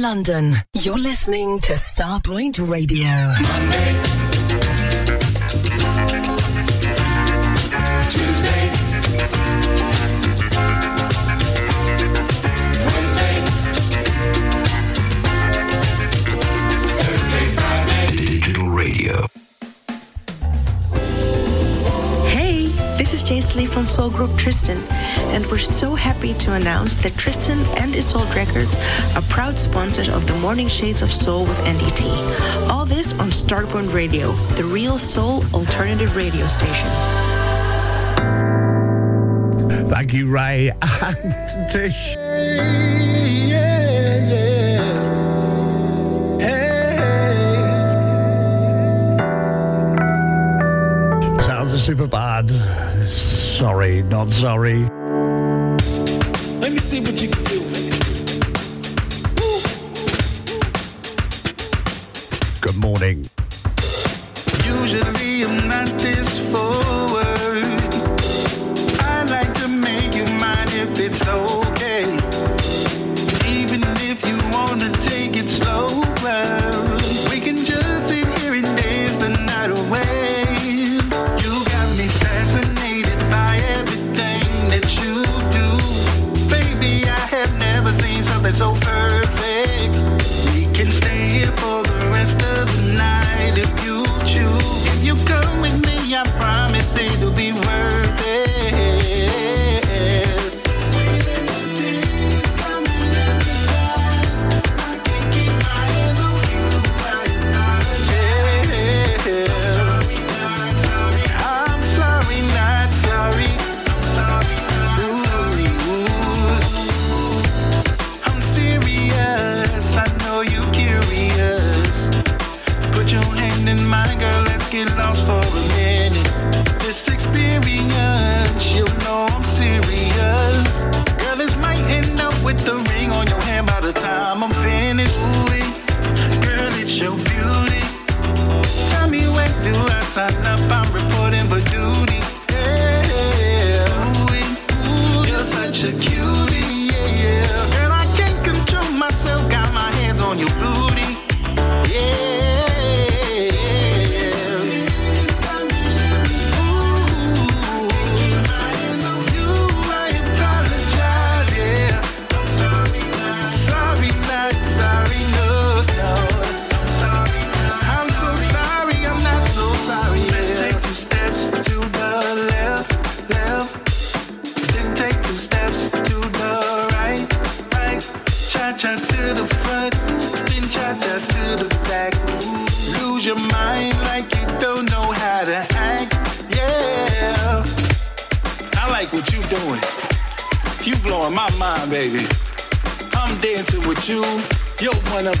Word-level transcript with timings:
London, 0.00 0.54
you're 0.74 0.96
listening 0.98 1.58
to 1.60 1.72
Starpoint 1.72 2.58
Radio. 2.68 3.32
Monday. 3.42 4.27
From 23.78 23.86
Soul 23.86 24.10
Group 24.10 24.36
Tristan, 24.36 24.78
and 25.30 25.46
we're 25.46 25.56
so 25.58 25.94
happy 25.94 26.34
to 26.34 26.54
announce 26.54 26.96
that 27.04 27.16
Tristan 27.16 27.60
and 27.76 27.94
its 27.94 28.12
old 28.12 28.34
Records 28.34 28.74
are 29.14 29.22
proud 29.28 29.56
sponsors 29.56 30.08
of 30.08 30.26
the 30.26 30.34
Morning 30.40 30.66
Shades 30.66 31.00
of 31.00 31.12
Soul 31.12 31.44
with 31.44 31.60
Andy 31.60 31.88
T. 31.90 32.04
All 32.68 32.84
this 32.84 33.12
on 33.20 33.28
Starpoint 33.28 33.94
Radio, 33.94 34.32
the 34.56 34.64
real 34.64 34.98
soul 34.98 35.44
alternative 35.54 36.16
radio 36.16 36.48
station. 36.48 36.88
Thank 39.86 40.12
you, 40.12 40.28
Ray 40.28 40.72
and 40.82 41.70
Tish. 41.70 42.16
Super 51.78 52.08
bad. 52.08 52.87
Sorry, 53.58 54.02
not 54.04 54.30
sorry. 54.30 54.84
Let 56.60 56.70
me 56.70 56.78
see 56.78 57.00
what 57.00 57.20
you 57.20 57.28
can 57.28 57.42
do. 57.42 57.58
Good 62.60 62.76
morning. 62.76 63.37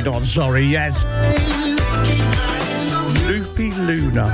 Sorry, 0.00 0.12
not 0.12 0.26
sorry, 0.26 0.64
yes. 0.64 1.04
Loopy 3.26 3.70
Luna. 3.72 4.24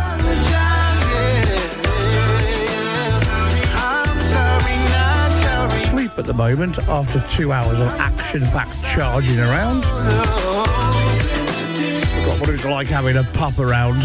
Sleep 5.91 6.16
at 6.16 6.25
the 6.25 6.34
moment 6.34 6.78
after 6.88 7.21
two 7.28 7.50
hours 7.50 7.81
of 7.81 7.88
action-packed 7.99 8.84
charging 8.84 9.41
around. 9.41 9.82
Forgot 12.12 12.41
what 12.41 12.49
it 12.49 12.53
was 12.53 12.65
like 12.65 12.87
having 12.87 13.16
a 13.16 13.25
pup 13.25 13.59
around. 13.59 14.05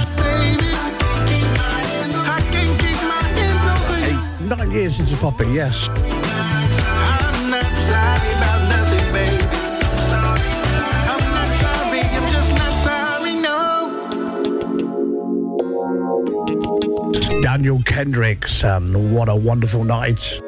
Eight, 4.07 4.57
nine 4.57 4.71
years 4.71 4.95
since 4.95 5.13
a 5.13 5.17
puppy, 5.17 5.45
yes. 5.49 5.89
Daniel 17.51 17.83
Kendricks, 17.83 18.63
and 18.63 19.13
what 19.13 19.27
a 19.27 19.35
wonderful 19.35 19.83
night. 19.83 20.39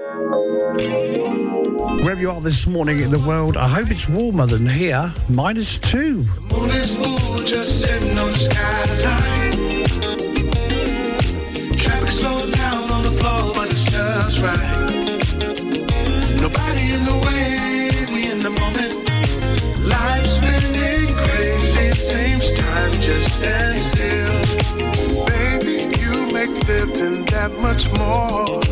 Wherever 2.02 2.22
you 2.22 2.32
are 2.32 2.40
this 2.40 2.66
morning 2.66 3.00
in 3.00 3.10
the 3.10 3.20
world, 3.28 3.58
I 3.58 3.68
hope 3.68 3.92
it's 3.92 4.08
warmer 4.08 4.46
than 4.46 4.66
here. 4.66 5.12
Minus 5.28 5.78
two. 5.80 6.24
That 27.50 27.60
much 27.60 27.92
more. 27.92 28.63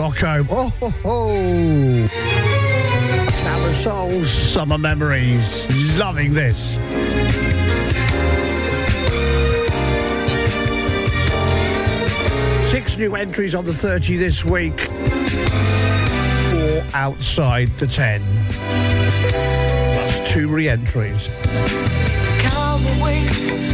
Stockholm. 0.00 0.46
Oh, 0.50 0.72
ho, 0.80 0.88
ho. 1.02 2.08
Camera 3.42 3.74
Soul's 3.74 4.30
Summer 4.30 4.78
Memories. 4.78 5.98
Loving 5.98 6.32
this. 6.32 6.76
Six 12.70 12.96
new 12.96 13.14
entries 13.14 13.54
on 13.54 13.66
the 13.66 13.74
30 13.74 14.16
this 14.16 14.42
week. 14.42 14.80
Four 16.48 16.82
outside 16.94 17.68
the 17.76 17.86
10. 17.86 18.22
Plus 19.92 20.32
two 20.32 20.48
re-entries. 20.48 21.28
upon 22.80 23.69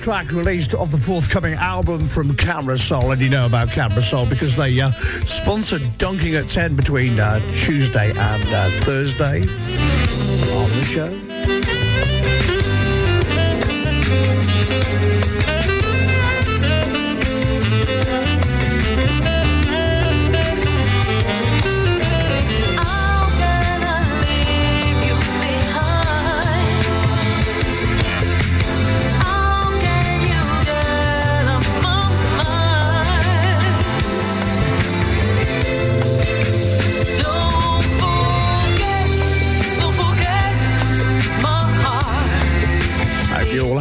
track 0.00 0.32
released 0.32 0.74
of 0.74 0.90
the 0.90 0.96
forthcoming 0.96 1.52
album 1.54 2.06
from 2.06 2.34
Camera 2.34 2.78
Soul, 2.78 3.10
and 3.10 3.20
you 3.20 3.28
know 3.28 3.44
about 3.44 3.68
Camera 3.68 4.00
Soul 4.00 4.24
because 4.24 4.56
they 4.56 4.80
uh, 4.80 4.90
sponsored 5.26 5.82
Dunking 5.98 6.36
at 6.36 6.48
10 6.48 6.74
between 6.74 7.20
uh, 7.20 7.38
Tuesday 7.52 8.08
and 8.08 8.42
uh, 8.48 8.70
Thursday 8.80 9.42
on 9.42 10.68
the 10.70 10.84
show. 10.84 11.59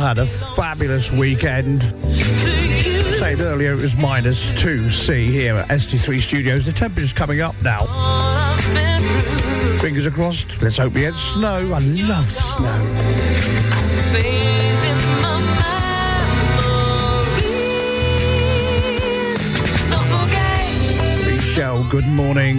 Had 0.10 0.18
a 0.18 0.26
fabulous 0.26 1.12
weekend. 1.12 1.84
Said 1.84 3.42
earlier 3.42 3.74
it 3.74 3.76
was 3.76 3.96
minus 3.96 4.50
2C 4.52 5.28
here 5.28 5.54
at 5.54 5.68
ST3 5.68 6.20
Studios. 6.20 6.66
The 6.66 6.72
temperature's 6.72 7.14
coming 7.14 7.42
up 7.42 7.54
now. 7.62 7.82
Fingers 9.78 10.12
crossed. 10.12 10.60
Let's 10.64 10.78
hope 10.78 10.94
we 10.94 11.02
get 11.02 11.14
snow. 11.14 11.58
I 11.58 11.78
love 12.08 12.26
snow. 12.26 12.82
Michelle, 21.36 21.84
good 21.92 22.08
morning. 22.08 22.58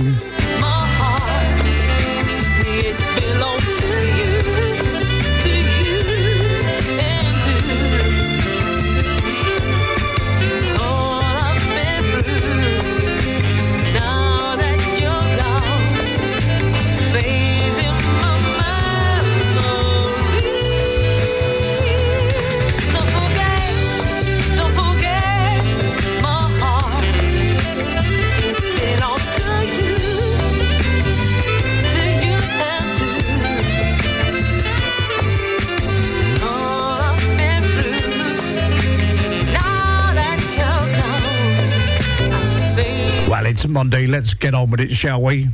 It's 43.63 43.69
Monday. 43.69 44.07
Let's 44.07 44.33
get 44.33 44.55
on 44.55 44.71
with 44.71 44.81
it, 44.81 44.91
shall 44.91 45.21
we? 45.21 45.49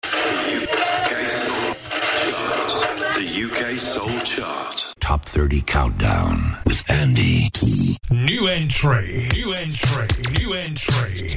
The 0.00 0.70
UK 3.50 3.72
Soul 3.72 4.18
Chart. 4.20 4.94
Top 4.98 5.26
30 5.26 5.60
Countdown 5.60 6.56
with 6.64 6.90
Andy 6.90 7.50
T. 7.52 7.98
New 8.10 8.46
entry. 8.48 9.28
New 9.34 9.52
entry. 9.52 10.08
New 10.38 10.54
entry. 10.54 11.28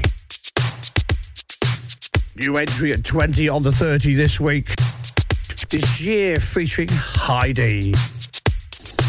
New 2.37 2.55
entry 2.55 2.93
at 2.93 3.03
20 3.03 3.49
on 3.49 3.61
the 3.61 3.73
30 3.73 4.13
this 4.13 4.39
week. 4.39 4.73
This 5.69 5.99
year 5.99 6.39
featuring 6.39 6.87
Heidi. 6.89 7.93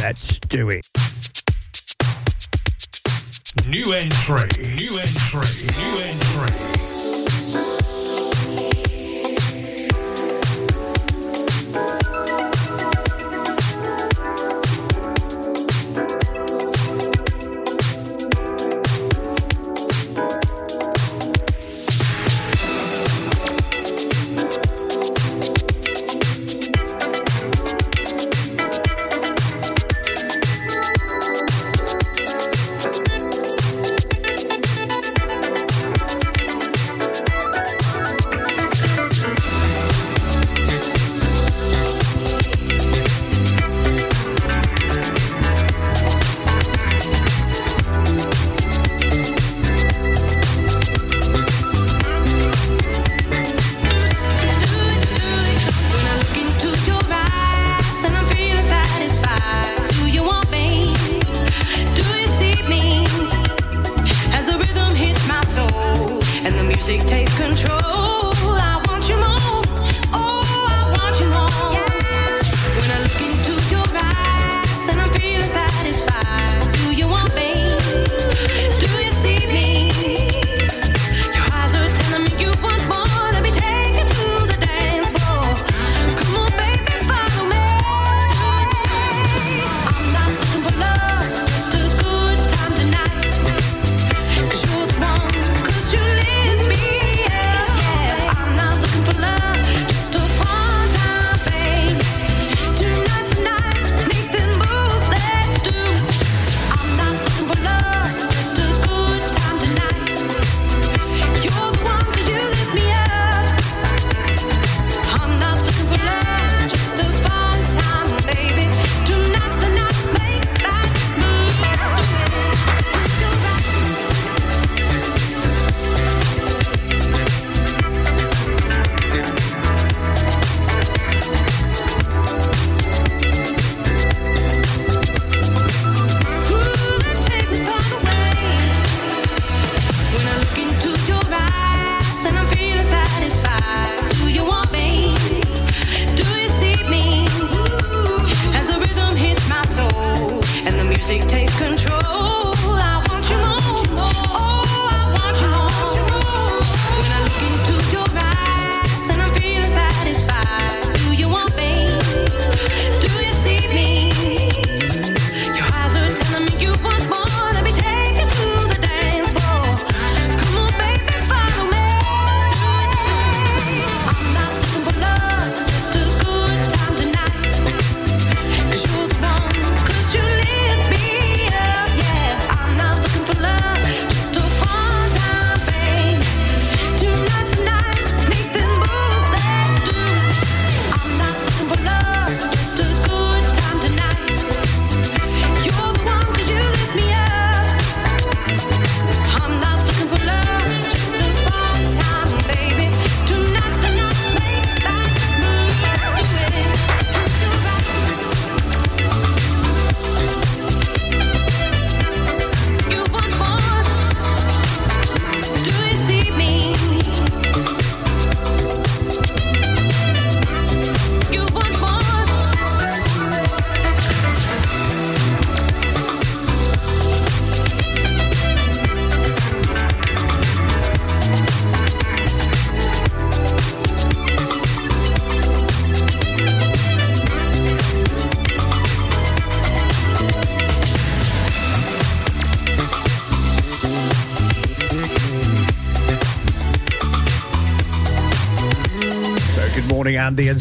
Let's 0.03 0.41
do 0.41 0.71
it. 0.71 0.85
New 3.65 3.93
entry, 3.93 4.49
new 4.77 4.91
entry, 4.97 5.67
new 5.77 5.99
entry. 6.05 6.96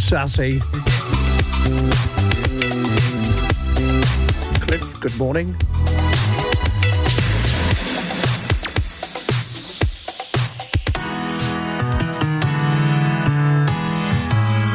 Sassy. 0.05 0.59
Cliff, 4.61 4.99
good 4.99 5.17
morning. 5.17 5.55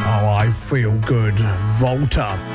Oh, 0.04 0.34
I 0.36 0.50
feel 0.50 0.98
good. 1.06 1.38
Volta. 1.78 2.49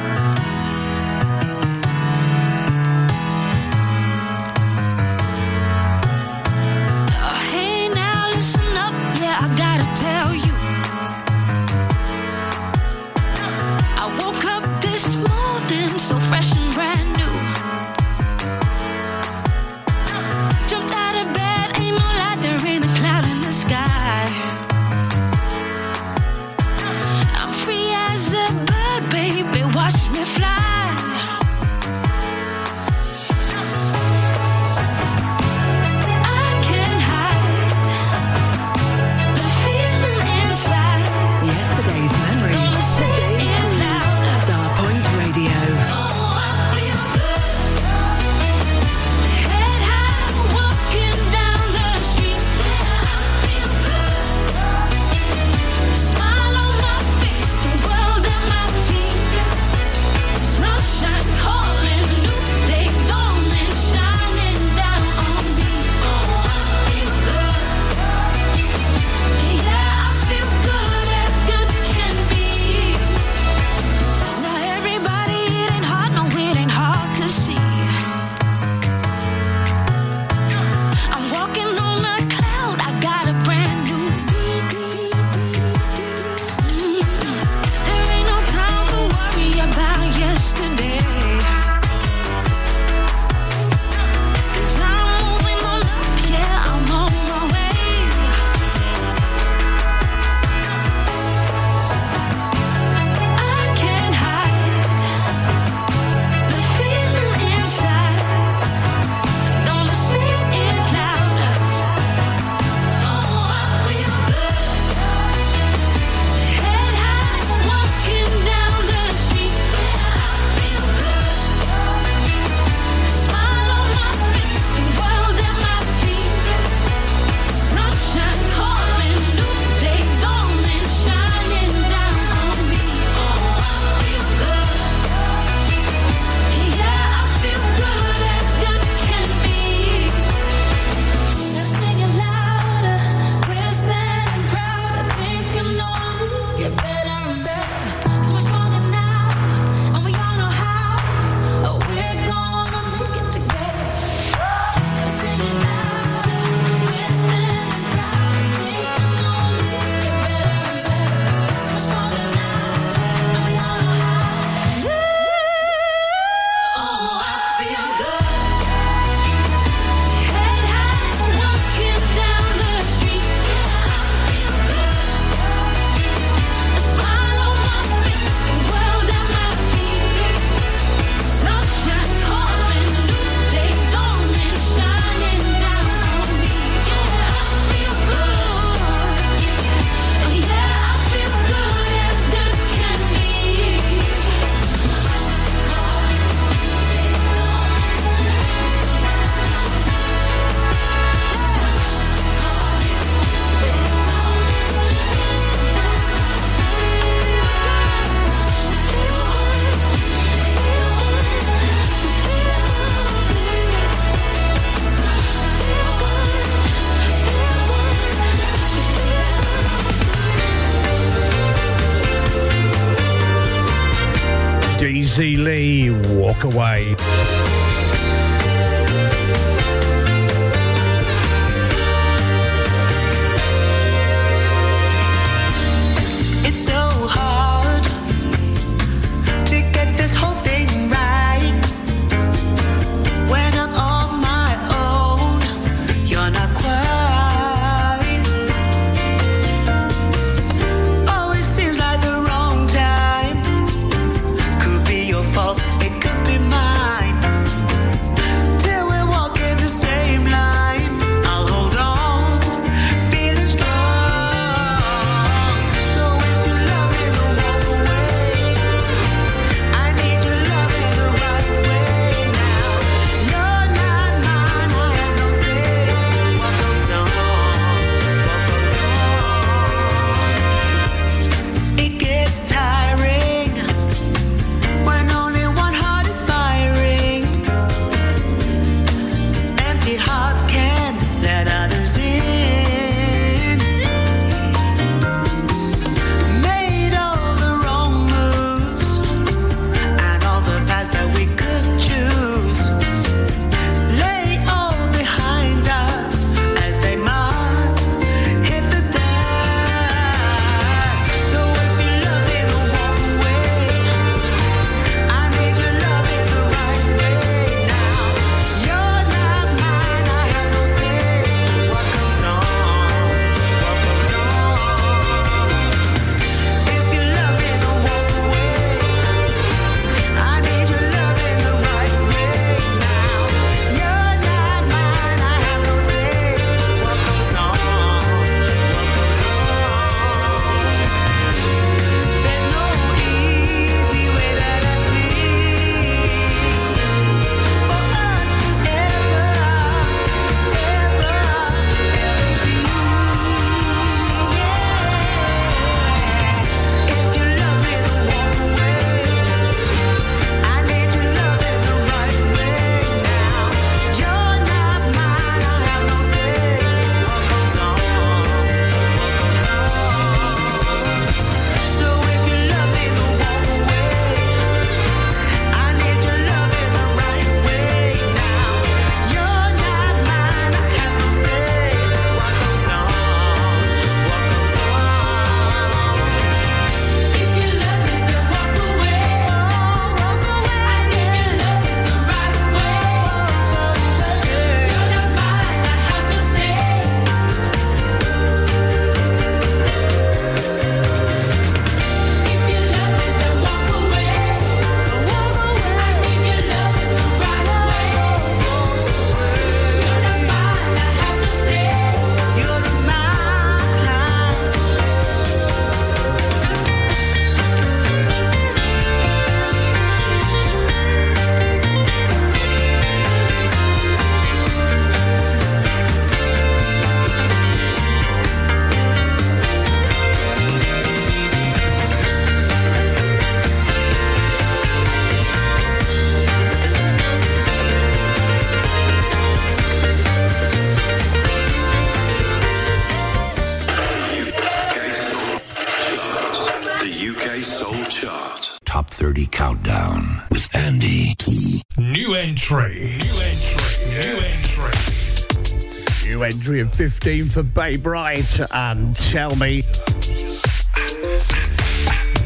15 457.02 457.30
for 457.30 457.44
Bay 457.44 457.76
Bright 457.76 458.40
and 458.52 458.96
Tell 458.96 459.36
Me. 459.36 459.64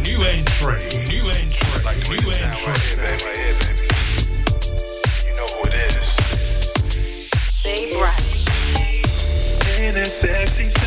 New 0.06 0.22
entry, 0.22 0.80
new 1.08 1.26
entry, 1.32 1.84
like 1.84 1.98
new 2.08 2.22
entry. 2.30 2.70
Right 2.70 2.80
here, 2.80 2.98
babe, 2.98 3.22
right 3.26 3.38
here, 3.38 3.56
you 5.26 5.34
know 5.36 5.48
who 5.48 5.62
it 5.68 5.74
is. 5.74 6.10
Bay 7.64 7.84
Bright. 7.98 8.26
In 9.80 9.96
a 9.96 10.06
sexy. 10.06 10.79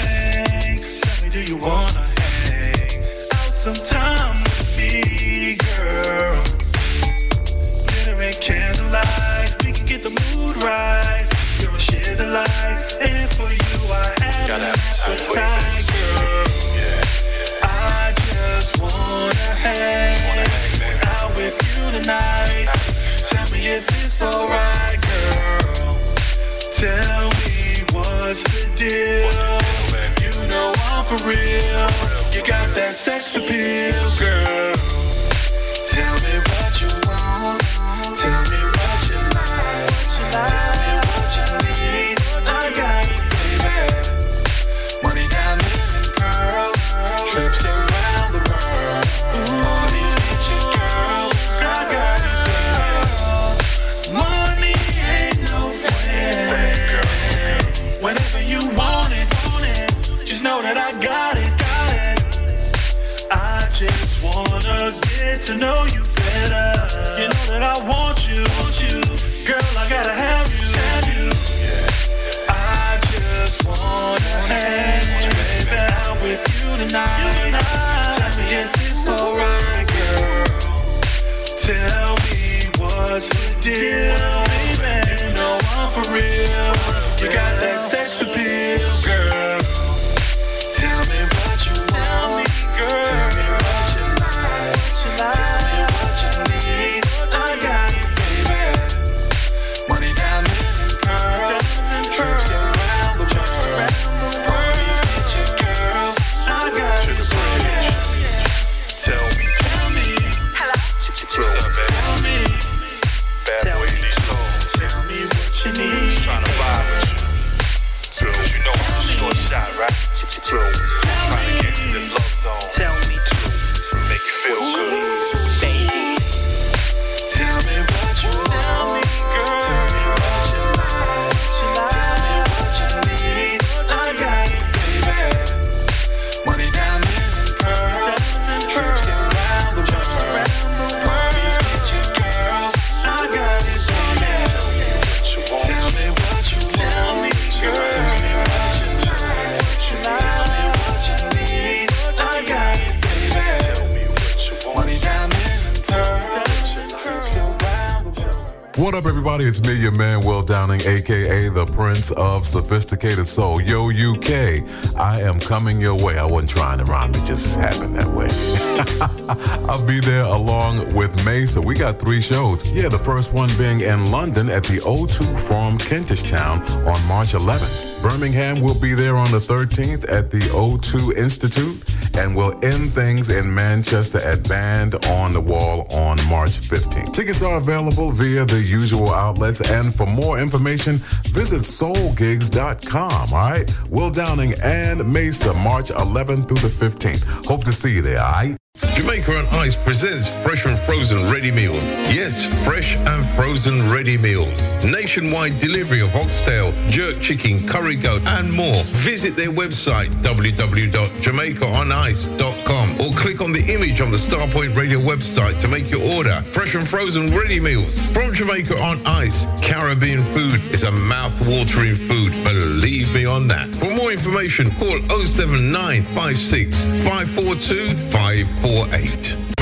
Of 162.17 162.47
Sophisticated 162.47 163.27
Soul. 163.27 163.61
Yo, 163.61 163.91
UK, 163.91 164.65
I 164.97 165.21
am 165.23 165.41
coming 165.41 165.81
your 165.81 165.97
way. 165.97 166.19
I 166.19 166.25
wasn't 166.25 166.51
trying 166.51 166.79
to 166.79 166.85
rhyme, 166.85 167.11
it 167.11 167.25
just 167.25 167.59
happened 167.59 167.95
that 167.97 168.09
way. 168.09 168.29
I'll 169.69 169.87
be 169.87 170.01
there 170.01 170.25
along 170.25 170.95
with 170.95 171.15
Maysa. 171.25 171.65
We 171.65 171.75
got 171.75 171.99
three 171.99 172.21
shows. 172.21 172.71
Yeah, 172.73 172.89
the 172.89 172.99
first 172.99 173.33
one 173.33 173.49
being 173.59 173.81
in 173.81 174.11
London 174.11 174.49
at 174.49 174.65
the 174.65 174.79
O2 174.79 175.39
Forum, 175.49 175.79
Kentish 175.79 176.23
Town 176.23 176.63
on 176.87 177.07
March 177.07 177.33
11th. 177.33 178.03
Birmingham 178.03 178.61
will 178.61 178.79
be 178.81 178.95
there 178.95 179.17
on 179.17 179.31
the 179.31 179.39
13th 179.39 180.11
at 180.11 180.29
the 180.29 180.41
O2 180.51 181.17
Institute, 181.17 181.81
and 182.19 182.35
we'll 182.35 182.53
end 182.65 182.93
things 182.93 183.29
in 183.29 183.53
Manchester 183.55 184.19
at 184.19 184.47
Band 184.49 184.97
on 185.07 185.33
the 185.33 185.41
Wall 185.41 185.87
on 185.89 186.19
March 186.29 186.59
15th. 186.59 187.13
Tickets 187.13 187.43
are 187.43 187.59
available 187.59 188.11
via 188.11 188.45
the 188.45 188.61
usual 188.61 189.11
outlets, 189.11 189.61
and 189.71 189.95
for 189.95 190.07
more 190.07 190.41
information, 190.41 190.99
visit 191.33 191.63
soulgigs.com. 191.63 193.33
All 193.33 193.51
right, 193.51 193.71
Will 193.91 194.11
Downing 194.11 194.53
and 194.63 195.01
Maysa, 195.01 195.55
March 195.63 195.91
11th 195.91 196.49
through 196.49 196.59
the 196.59 196.69
15th. 196.69 197.47
Hope 197.47 197.65
to 197.65 197.73
see 197.73 197.95
you 197.97 198.03
there. 198.03 198.21
All 198.23 198.33
right. 198.33 198.57
Jamaica 198.95 199.37
on 199.39 199.47
Ice 199.61 199.75
presents 199.77 200.29
fresh 200.43 200.65
and 200.67 200.79
frozen 200.79 201.31
ready 201.31 201.51
meals. 201.51 201.91
Yes, 202.11 202.45
fresh 202.65 202.97
and 202.97 203.25
frozen 203.37 203.75
ready 203.93 204.17
meals. 204.19 204.71
Nationwide 204.85 205.59
delivery 205.59 206.01
of 206.01 206.15
oxtail, 206.17 206.73
jerk 206.89 207.21
chicken, 207.21 207.59
curry 207.67 207.97
goat, 207.97 208.23
and 208.27 208.51
more. 208.53 208.83
Visit 209.05 209.37
their 209.37 209.51
website 209.51 210.09
www.jamaicaonice.com 210.23 212.82
or 213.03 213.11
click 213.13 213.41
on 213.41 213.53
the 213.53 213.65
image 213.73 214.01
on 214.01 214.11
the 214.11 214.17
Starpoint 214.17 214.77
Radio 214.77 215.01
website 215.01 215.61
to 215.61 215.69
make 215.69 215.91
your 215.91 216.03
order. 216.15 216.35
Fresh 216.43 216.75
and 216.75 216.87
frozen 216.87 217.35
ready 217.37 217.59
meals 217.59 218.01
from 218.13 218.33
Jamaica 218.33 218.79
on 218.79 219.05
Ice. 219.05 219.47
Caribbean 219.61 220.23
food 220.23 220.61
is 220.73 220.85
a 220.85 220.93
mouth-watering 220.93 221.97
food. 221.97 222.33
Believe 222.45 223.13
me 223.15 223.27
on 223.27 223.49
that. 223.49 223.75
For 223.75 223.93
more 223.97 224.13
information, 224.13 224.71
call 224.79 224.99
07956 225.25 226.87
542 227.05 227.89
548. 228.11 229.52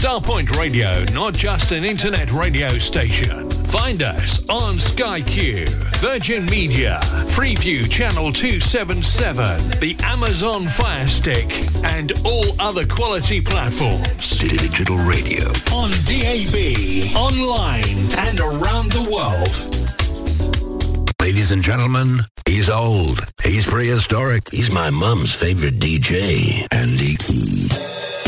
Starpoint 0.00 0.56
Radio, 0.56 1.04
not 1.12 1.34
just 1.34 1.72
an 1.72 1.84
internet 1.84 2.32
radio 2.32 2.70
station. 2.70 3.50
Find 3.50 4.02
us 4.02 4.48
on 4.48 4.78
Sky 4.78 5.20
Q, 5.20 5.66
Virgin 5.98 6.46
Media, 6.46 6.98
Freeview 7.26 7.88
Channel 7.90 8.32
277, 8.32 9.78
the 9.78 9.94
Amazon 10.02 10.66
Fire 10.66 11.06
Stick, 11.06 11.52
and 11.84 12.12
all 12.24 12.46
other 12.58 12.86
quality 12.86 13.42
platforms. 13.42 14.38
Digital 14.38 14.96
radio. 14.96 15.46
On 15.70 15.90
DAB, 16.06 17.14
online, 17.14 18.08
and 18.26 18.40
around 18.40 18.92
the 18.92 19.06
world. 19.12 19.54
Ladies 21.20 21.52
and 21.52 21.62
gentlemen, 21.62 22.20
he's 22.46 22.70
old. 22.70 23.20
He's 23.44 23.66
prehistoric. 23.66 24.48
He's 24.50 24.70
my 24.70 24.88
mum's 24.88 25.34
favorite 25.34 25.78
DJ, 25.78 26.66
Andy 26.72 27.16
T. 27.16 28.19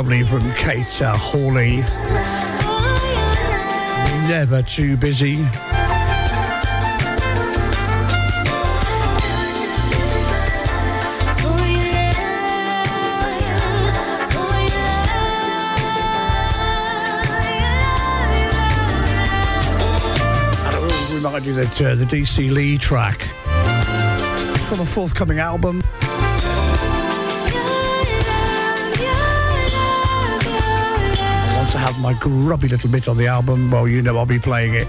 lovely 0.00 0.22
from 0.22 0.40
Kate 0.54 1.02
uh, 1.02 1.14
Hawley. 1.14 1.76
Never 4.26 4.62
too 4.62 4.96
busy. 4.96 5.36
remind 21.14 21.44
you 21.44 21.52
that 21.52 21.82
uh, 21.82 21.94
the 21.94 22.06
DC 22.06 22.50
Lee 22.50 22.78
track 22.78 23.18
from 24.70 24.80
a 24.80 24.86
forthcoming 24.86 25.40
album 25.40 25.82
my 32.12 32.18
grubby 32.18 32.66
little 32.66 32.90
bit 32.90 33.06
on 33.08 33.16
the 33.16 33.26
album, 33.28 33.70
well, 33.70 33.86
you 33.86 34.02
know 34.02 34.16
I'll 34.16 34.26
be 34.26 34.38
playing 34.38 34.74
it. 34.74 34.86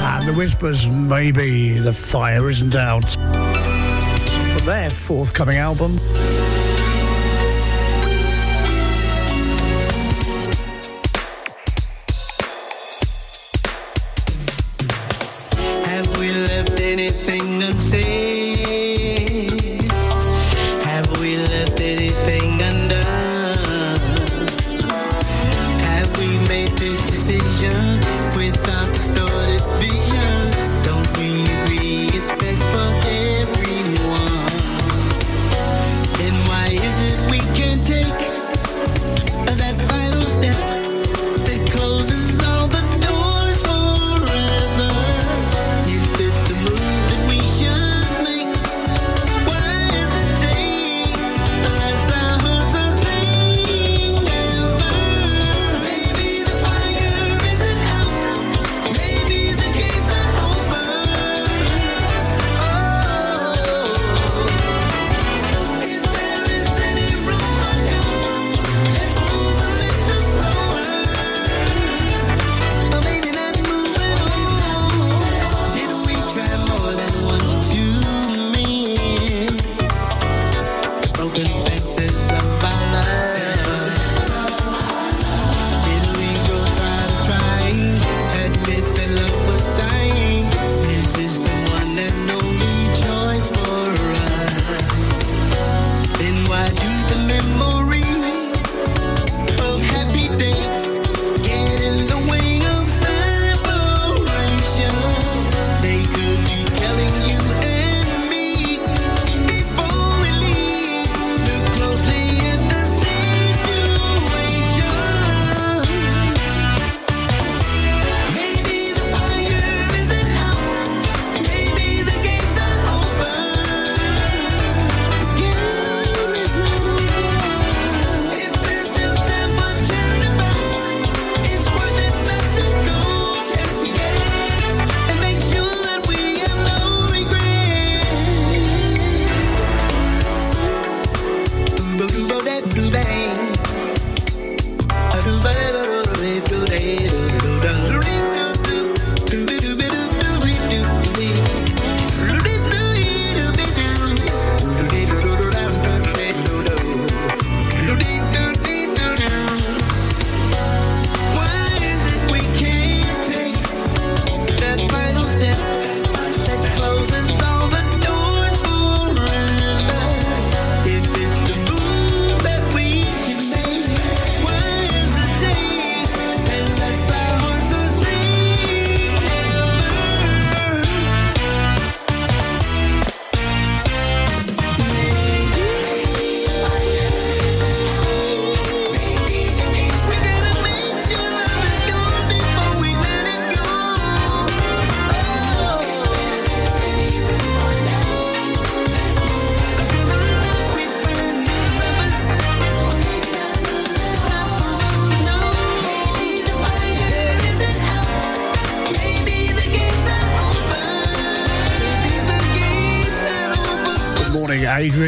And 0.00 0.28
the 0.28 0.34
Whispers, 0.36 0.90
maybe 0.90 1.78
the 1.78 1.92
fire 1.92 2.50
isn't 2.50 2.74
out. 2.74 3.12
for 4.54 4.64
their 4.64 4.90
forthcoming 4.90 5.58
album. 5.58 5.98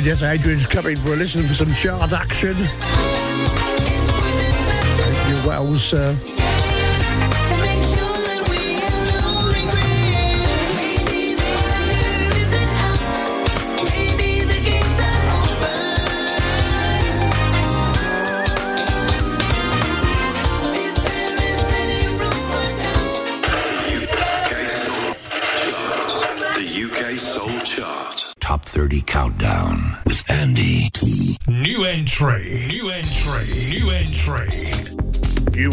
yes, 0.06 0.22
Adrian's 0.22 0.66
coming 0.66 0.94
for 0.94 1.14
a 1.14 1.16
listen 1.16 1.42
for 1.42 1.54
some 1.54 1.72
chart 1.74 2.12
action. 2.12 2.54
Your 5.28 5.46
Wells. 5.46 5.92
Uh, 5.92 6.45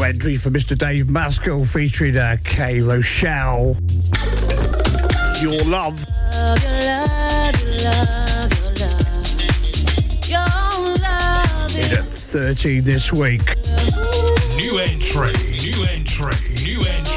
entry 0.04 0.36
for 0.36 0.50
Mr. 0.50 0.78
Dave 0.78 1.10
Maskell 1.10 1.64
featuring 1.64 2.18
uh, 2.18 2.38
K. 2.44 2.82
Rochelle. 2.82 3.78
Your 5.42 5.64
love. 5.64 6.06
love, 6.36 6.64
your 6.64 7.08
love, 7.84 8.54
your 10.28 10.40
love, 11.00 11.78
at 11.92 12.06
13 12.06 12.84
this 12.84 13.14
week. 13.14 13.42
New 14.58 14.80
entry, 14.80 15.34
new 15.62 15.84
entry, 15.86 16.36
new 16.64 16.82
entry. 16.82 17.13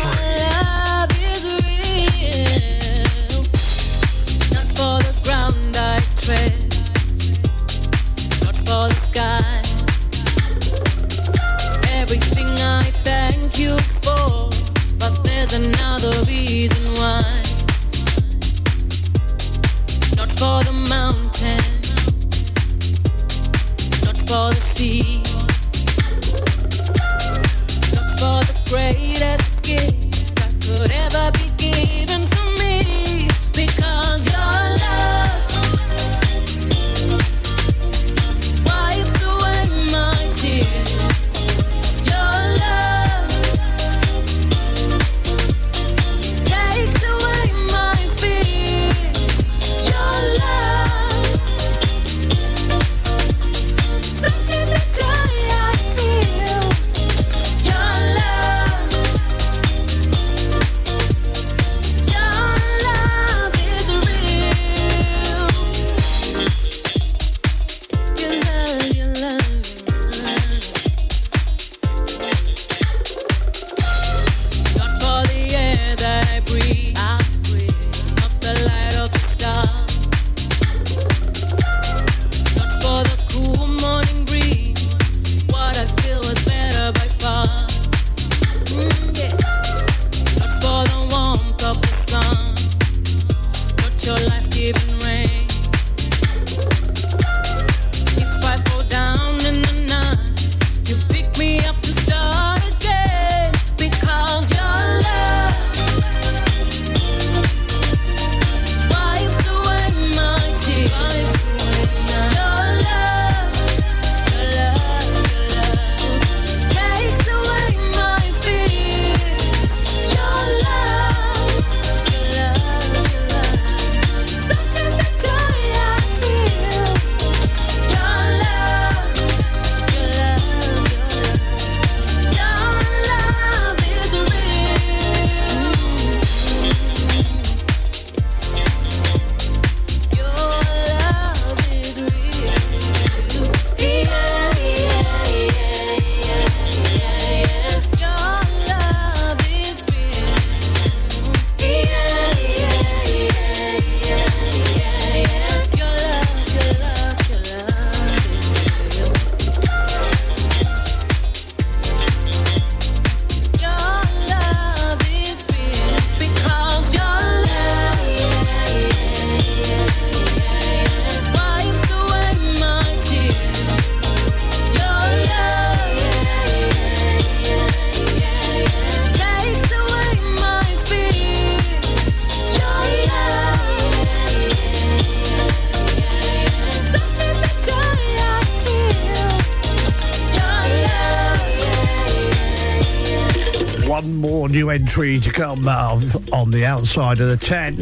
ready 195.17 195.31
to 195.31 195.33
come 195.33 195.63
now 195.63 195.99
on 196.31 196.51
the 196.51 196.67
outside 196.67 197.19
of 197.21 197.29
the 197.29 197.39
10. 197.39 197.75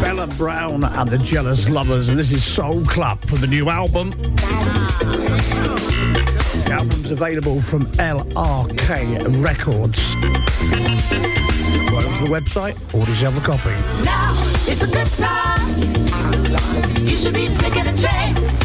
Bella 0.00 0.26
Brown 0.38 0.84
and 0.84 1.10
the 1.10 1.18
Jealous 1.18 1.68
Lovers, 1.68 2.08
and 2.08 2.18
this 2.18 2.32
is 2.32 2.42
Soul 2.42 2.82
Club 2.86 3.20
for 3.20 3.36
the 3.36 3.46
new 3.46 3.68
album. 3.68 4.08
The 6.62 6.72
album's 6.72 7.10
available 7.10 7.60
from 7.60 7.84
LRK 7.96 9.44
Records. 9.44 10.14
Go 11.90 12.00
to 12.00 12.24
the 12.24 12.30
website, 12.30 12.74
order 12.94 13.10
yourself 13.10 13.36
a 13.36 13.40
copy. 13.44 13.68
Now 14.02 14.32
it's 14.66 14.80
a 14.80 14.86
good 14.86 15.10
time. 15.18 15.60
You 17.06 17.16
should 17.16 17.34
be 17.34 17.48
taking 17.48 17.86
a 17.86 17.92
chance. 17.94 18.64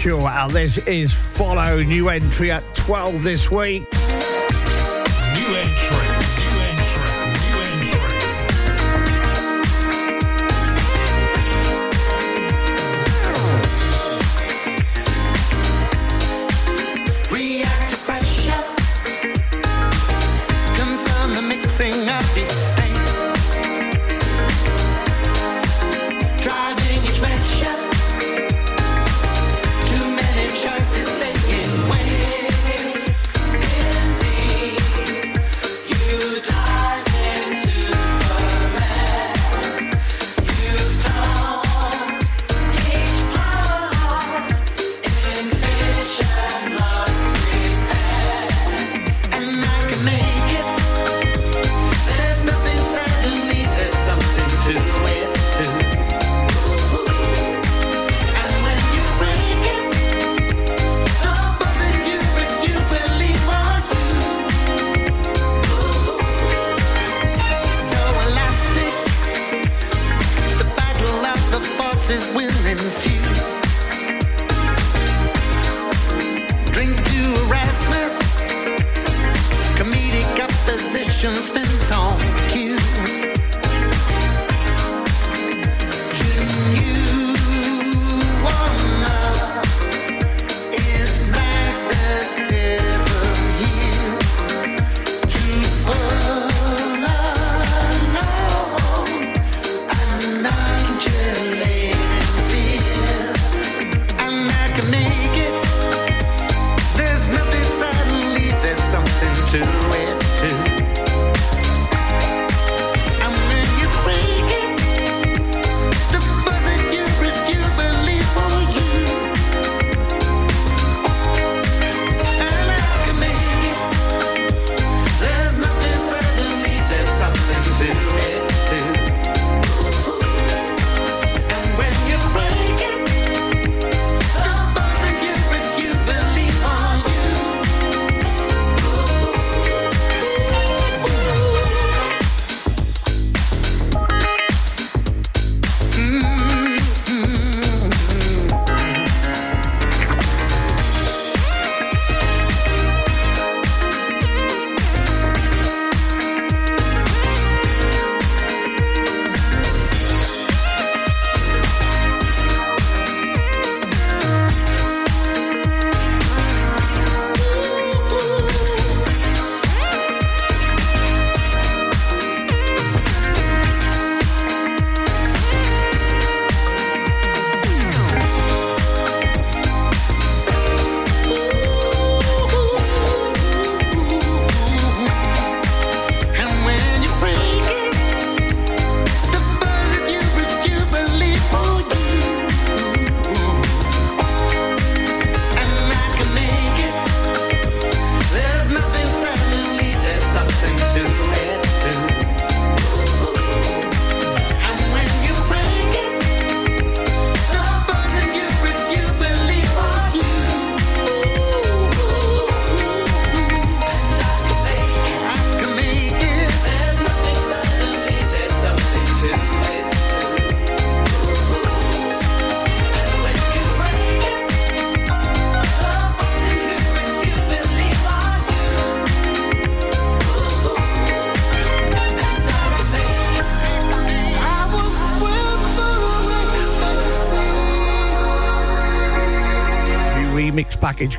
Sure. 0.00 0.26
and 0.26 0.50
this 0.50 0.78
is 0.86 1.12
Follow, 1.12 1.82
new 1.82 2.08
entry 2.08 2.50
at 2.50 2.64
12 2.74 3.22
this 3.22 3.50
week. 3.50 3.89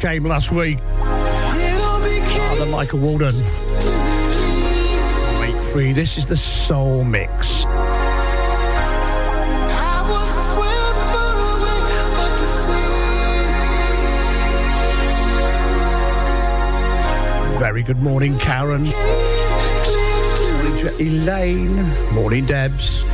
came 0.02 0.24
last 0.24 0.52
week. 0.52 0.80
Ah, 1.00 2.56
the 2.58 2.66
Michael 2.66 2.98
Walden. 2.98 3.36
Week 5.40 5.64
three. 5.66 5.94
This 5.94 6.18
is 6.18 6.26
the 6.26 6.36
Soul 6.36 7.04
Mix. 7.04 7.66
Very 17.60 17.84
good 17.84 18.00
morning, 18.00 18.40
Karen. 18.40 18.88
Elaine. 21.00 21.76
Morning, 22.12 22.44
Debs. 22.48 23.11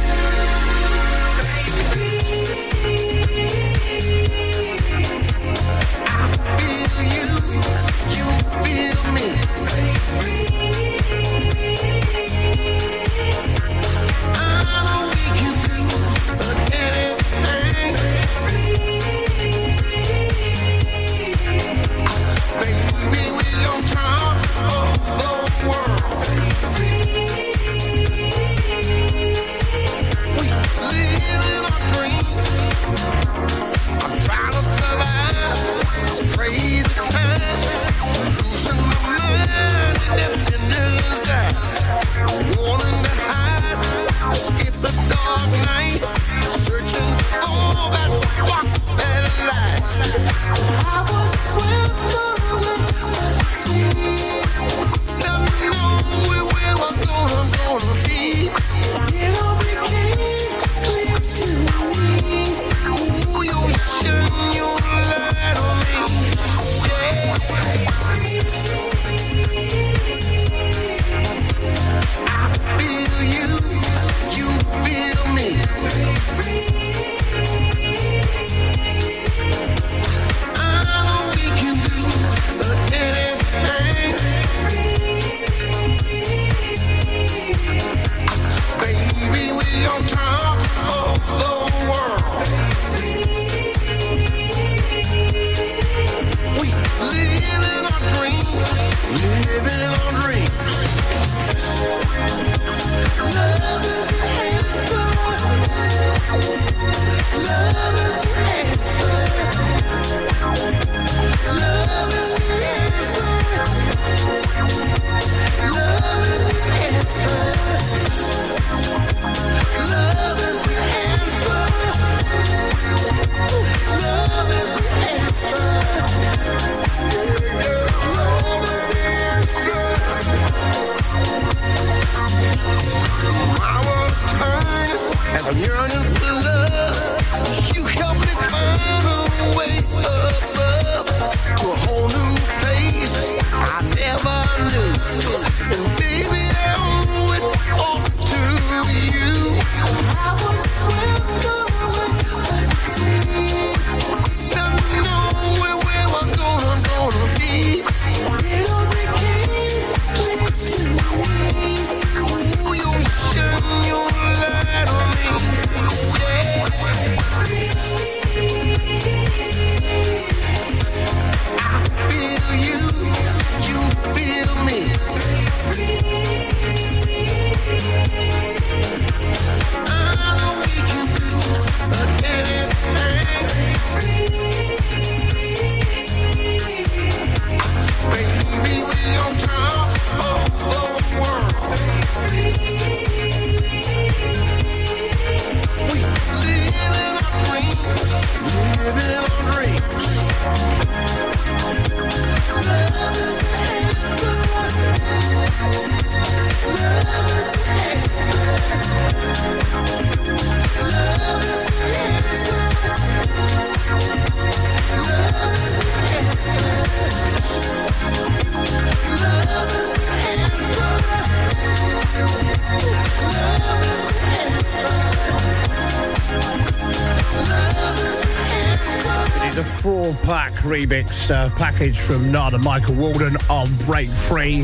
remix 230.67 231.31
uh, 231.31 231.49
package 231.55 231.97
from 231.99 232.31
Narada 232.31 232.57
Michael 232.59 232.95
Walden 232.95 233.35
on 233.49 233.67
Break 233.85 234.09
Free. 234.09 234.59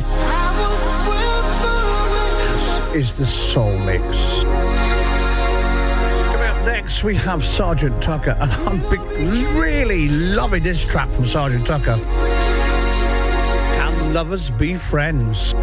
This 2.52 2.94
is 2.94 3.18
the 3.18 3.26
Soul 3.26 3.78
Mix. 3.80 4.04
Coming 6.32 6.48
up 6.48 6.66
next, 6.66 7.04
we 7.04 7.16
have 7.16 7.44
Sergeant 7.44 8.04
Tucker, 8.04 8.36
and 8.40 8.52
I'm 8.52 8.80
be- 8.90 8.98
really 9.60 10.10
loving 10.10 10.62
this 10.64 10.86
track 10.86 11.08
from 11.10 11.26
Sergeant 11.26 11.66
Tucker. 11.66 11.98
Can 13.76 14.14
lovers 14.14 14.52
be 14.52 14.76
friends? 14.76 15.54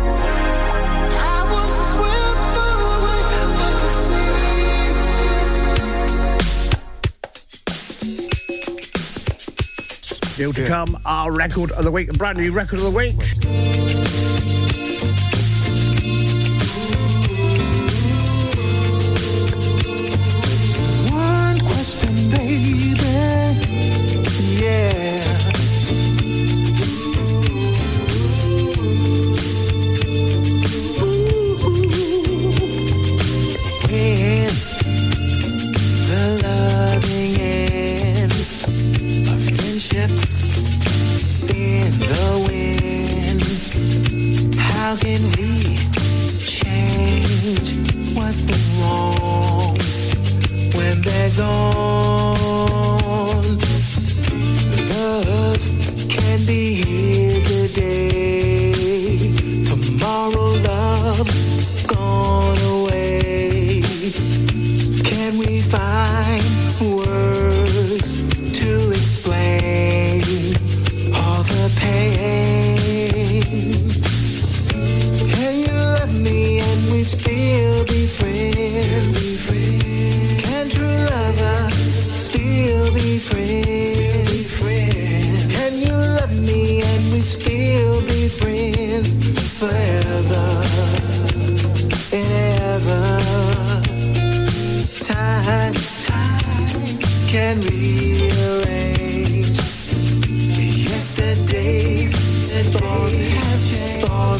Still 10.40 10.54
to 10.54 10.66
come, 10.68 10.98
our 11.04 11.30
record 11.30 11.70
of 11.72 11.84
the 11.84 11.90
week, 11.90 12.08
a 12.08 12.14
brand 12.14 12.38
new 12.38 12.50
record 12.50 12.78
of 12.78 12.84
the 12.86 12.90
week. 12.90 13.79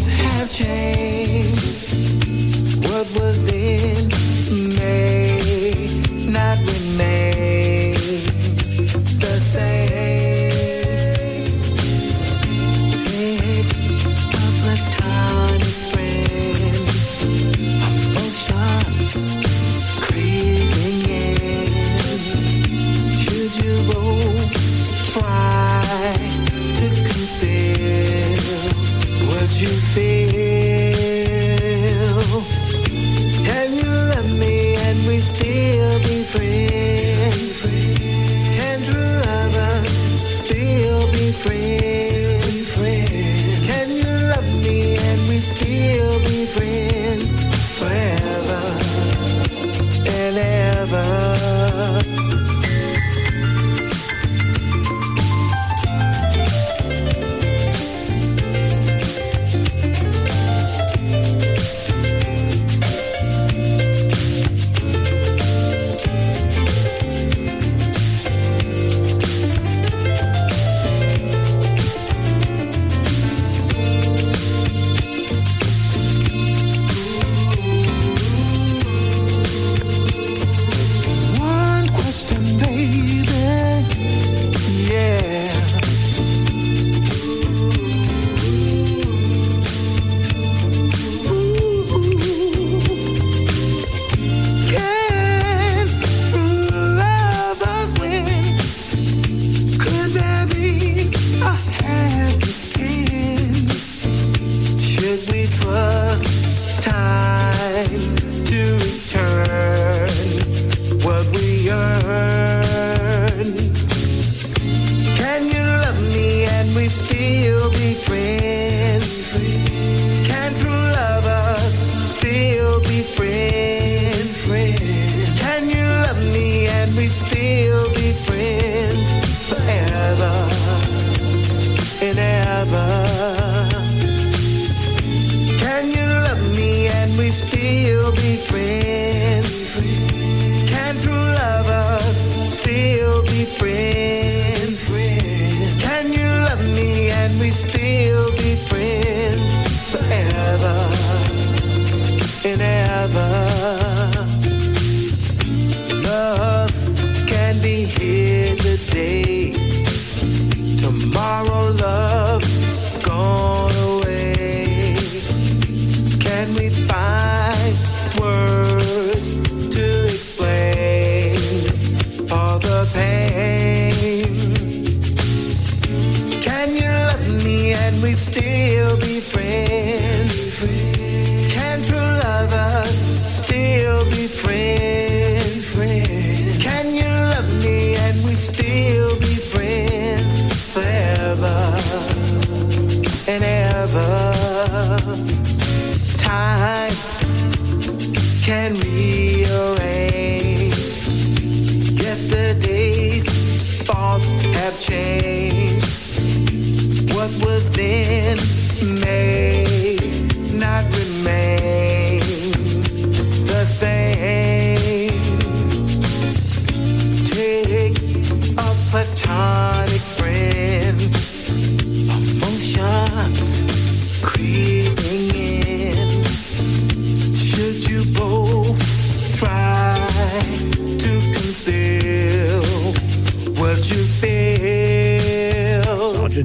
have 0.06 0.50
changed. 0.50 1.19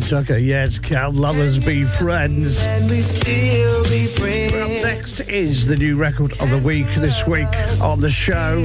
Tucker, 0.10 0.38
yes, 0.38 0.78
can 0.78 1.16
lovers 1.16 1.58
be 1.58 1.84
friends? 1.84 2.68
And 2.68 2.88
we 2.92 2.98
still 2.98 3.84
be 3.86 4.06
friends. 4.06 4.54
Up 4.54 4.70
next 4.84 5.22
is 5.22 5.68
the 5.68 5.76
new 5.76 5.98
record 5.98 6.32
of 6.34 6.52
the 6.52 6.60
week 6.60 6.86
this 6.98 7.26
week 7.26 7.48
on 7.82 8.02
the 8.02 8.10
show. 8.10 8.60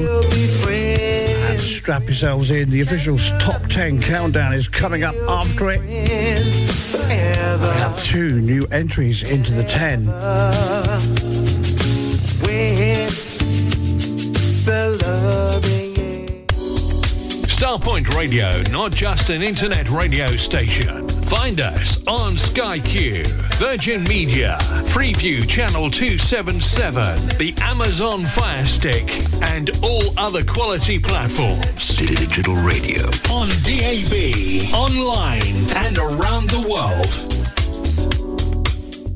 And 1.49 1.59
strap 1.59 2.03
yourselves 2.03 2.51
in. 2.51 2.69
The 2.69 2.81
official 2.81 3.17
top 3.39 3.63
10 3.69 4.01
countdown 4.03 4.53
is 4.53 4.67
coming 4.67 5.03
up 5.03 5.15
after 5.27 5.71
it. 5.71 5.81
We 5.81 7.07
have 7.09 8.03
two 8.03 8.39
new 8.39 8.67
entries 8.71 9.31
into 9.31 9.51
the 9.53 9.63
10. 9.63 10.05
When 12.45 13.07
the 14.63 14.97
Starpoint 17.47 18.15
Radio, 18.15 18.61
not 18.71 18.91
just 18.91 19.31
an 19.31 19.41
internet 19.41 19.89
radio 19.89 20.27
station. 20.27 21.00
Find 21.31 21.61
us 21.61 22.05
on 22.07 22.37
Sky 22.37 22.79
Q, 22.79 23.23
Virgin 23.55 24.03
Media, 24.03 24.57
Freeview 24.91 25.47
Channel 25.47 25.89
277, 25.89 27.37
the 27.37 27.53
Amazon 27.61 28.25
Fire 28.25 28.65
Stick, 28.65 29.09
and 29.41 29.69
all 29.81 30.03
other 30.19 30.43
quality 30.43 30.99
platforms. 30.99 31.81
City 31.81 32.15
Digital 32.15 32.55
radio. 32.55 33.05
On 33.31 33.47
DAB, 33.63 34.73
online, 34.73 35.71
and 35.77 35.97
around 35.97 36.49
the 36.49 36.67
world. 36.67 37.07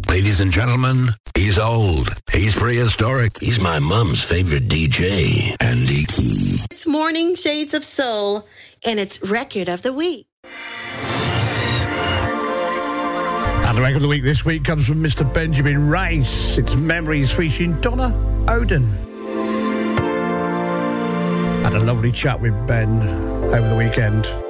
Ladies 0.09 0.39
and 0.39 0.53
gentlemen, 0.53 1.09
he's 1.35 1.59
old. 1.59 2.15
He's 2.31 2.55
prehistoric. 2.55 3.39
He's 3.39 3.59
my 3.59 3.79
mum's 3.79 4.23
favorite 4.23 4.69
DJ, 4.69 5.53
Andy 5.59 6.05
T. 6.05 6.59
It's 6.71 6.87
Morning 6.87 7.35
Shades 7.35 7.73
of 7.73 7.83
Soul, 7.83 8.47
and 8.85 9.01
it's 9.01 9.21
Record 9.21 9.67
of 9.67 9.81
the 9.81 9.91
Week. 9.91 10.27
The 13.75 13.81
record 13.81 13.97
of 13.97 14.01
the 14.03 14.07
week 14.07 14.23
this 14.23 14.45
week 14.45 14.63
comes 14.63 14.87
from 14.87 15.03
Mr. 15.03 15.31
Benjamin 15.33 15.89
Rice. 15.89 16.57
It's 16.57 16.77
Memories 16.77 17.33
featuring 17.33 17.73
Donna 17.81 18.09
Oden. 18.45 18.87
Had 21.61 21.73
a 21.73 21.81
lovely 21.81 22.13
chat 22.13 22.39
with 22.39 22.53
Ben 22.67 23.01
over 23.53 23.67
the 23.67 23.75
weekend. 23.75 24.44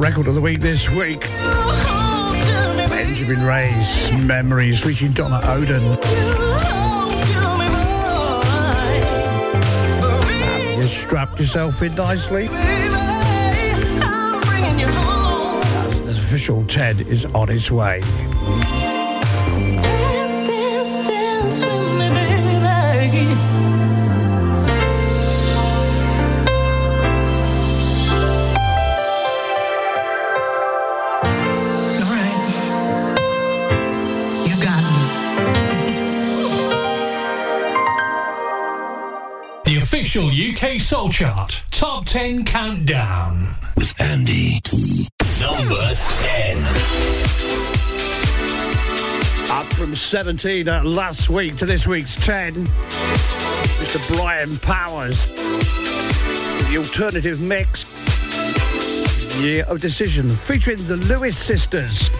record 0.00 0.26
of 0.28 0.34
the 0.34 0.40
week 0.40 0.60
this 0.60 0.88
week. 0.88 1.20
Benjamin 2.88 3.44
Ray's 3.44 4.10
Memories 4.24 4.82
featuring 4.82 5.12
Donna 5.12 5.38
Odin. 5.44 5.82
You 10.78 10.86
strapped 10.86 11.38
yourself 11.38 11.82
in 11.82 11.94
nicely. 11.96 12.48
As 16.08 16.18
official 16.18 16.64
Ted 16.64 17.02
is 17.02 17.26
on 17.26 17.48
his 17.48 17.70
way. 17.70 18.00
official 40.12 40.74
UK 40.74 40.80
Soul 40.80 41.08
Chart 41.08 41.62
Top 41.70 42.04
10 42.04 42.44
Countdown 42.44 43.46
with 43.76 43.94
Andy 44.00 44.58
T. 44.64 45.08
Number 45.40 45.94
10. 45.94 46.56
Up 49.52 49.72
from 49.74 49.94
17 49.94 50.66
at 50.66 50.84
last 50.84 51.30
week 51.30 51.56
to 51.58 51.66
this 51.66 51.86
week's 51.86 52.16
10, 52.16 52.54
Mr. 52.54 54.16
Brian 54.16 54.58
Powers. 54.58 55.28
The 56.68 56.76
alternative 56.76 57.40
mix, 57.40 57.86
Year 59.40 59.64
of 59.68 59.80
Decision, 59.80 60.28
featuring 60.28 60.78
the 60.88 60.96
Lewis 60.96 61.38
sisters. 61.38 62.10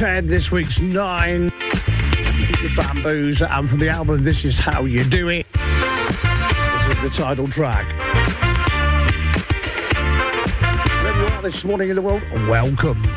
10, 0.00 0.28
this 0.28 0.50
week's 0.50 0.80
9. 0.80 1.48
The 1.48 2.72
Bamboos, 2.74 3.42
and 3.42 3.68
from 3.68 3.80
the 3.80 3.90
album 3.90 4.22
This 4.22 4.46
Is 4.46 4.56
How 4.56 4.86
You 4.86 5.04
Do 5.04 5.28
It, 5.28 5.46
this 5.52 6.88
is 6.88 7.02
the 7.02 7.10
title 7.10 7.46
track. 7.46 7.86
Where 11.04 11.14
you 11.14 11.26
are 11.34 11.42
this 11.42 11.64
morning 11.66 11.90
in 11.90 11.96
the 11.96 12.00
world, 12.00 12.22
welcome. 12.48 13.09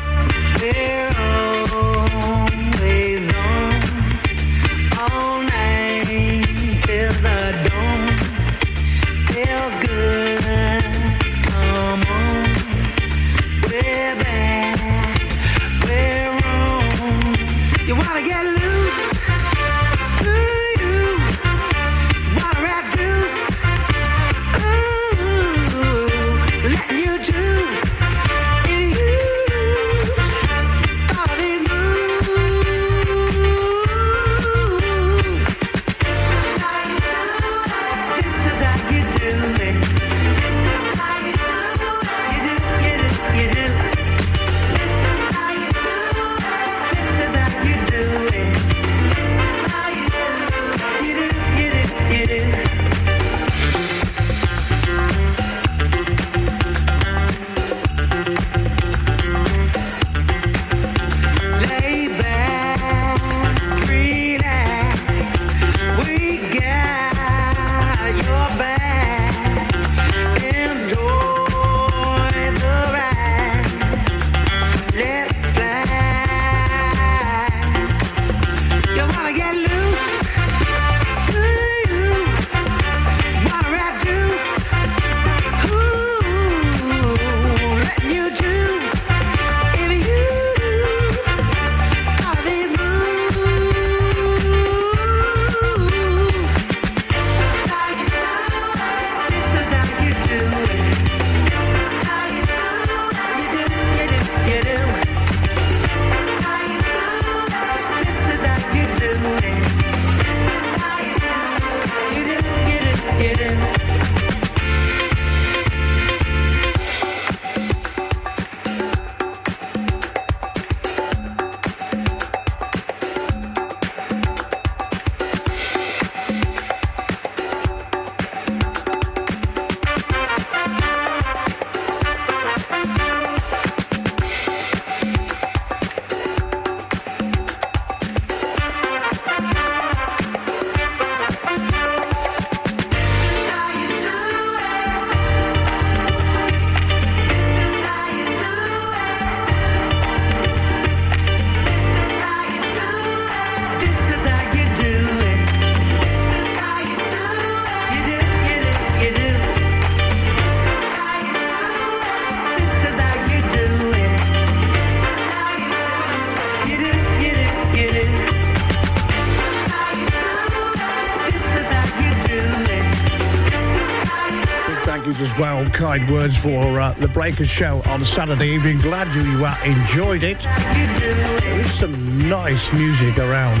Well. 175.38 175.64
Kind 175.70 176.10
words 176.10 176.36
for 176.36 176.80
uh, 176.80 176.92
the 176.94 177.08
Breakers 177.08 177.48
show 177.48 177.82
on 177.86 178.04
Saturday 178.04 178.48
evening. 178.48 178.78
Glad 178.80 179.06
you 179.14 179.44
uh, 179.44 179.54
enjoyed 179.64 180.22
it. 180.22 180.38
There 180.38 181.60
is 181.60 181.72
some 181.72 182.28
nice 182.28 182.72
music 182.72 183.18
around. 183.18 183.58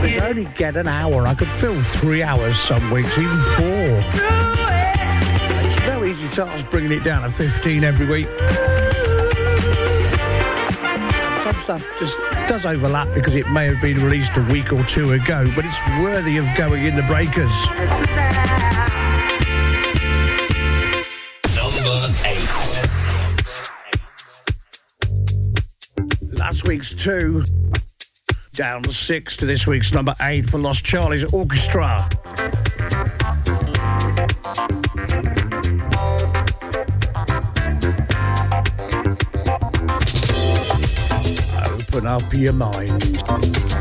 I 0.00 0.20
only 0.22 0.46
get 0.56 0.76
an 0.76 0.88
hour. 0.88 1.26
I 1.26 1.34
could 1.34 1.48
fill 1.48 1.80
three 1.82 2.22
hours 2.22 2.56
some 2.56 2.90
weeks, 2.90 3.16
even 3.18 3.36
four. 3.56 4.02
It's 5.66 5.86
no 5.86 6.04
easy 6.04 6.28
task 6.28 6.70
bringing 6.70 6.92
it 6.92 7.04
down 7.04 7.22
to 7.22 7.30
15 7.30 7.84
every 7.84 8.06
week. 8.06 8.28
Some 11.42 11.60
stuff 11.62 11.98
just 11.98 12.16
does 12.48 12.66
overlap 12.66 13.08
because 13.14 13.34
it 13.34 13.50
may 13.52 13.66
have 13.66 13.80
been 13.82 13.96
released 13.98 14.36
a 14.36 14.52
week 14.52 14.72
or 14.72 14.82
two 14.84 15.10
ago, 15.10 15.50
but 15.54 15.64
it's 15.64 15.80
worthy 16.00 16.36
of 16.38 16.46
going 16.56 16.84
in 16.84 16.94
the 16.94 17.02
breakers. 17.02 18.47
Week's 26.68 26.92
two, 26.92 27.42
down 28.52 28.84
six 28.84 29.38
to 29.38 29.46
this 29.46 29.66
week's 29.66 29.94
number 29.94 30.14
eight 30.20 30.50
for 30.50 30.58
Lost 30.58 30.84
Charlie's 30.84 31.24
Orchestra. 31.32 32.06
Open 41.64 42.06
up 42.06 42.34
your 42.34 42.52
mind. 42.52 43.77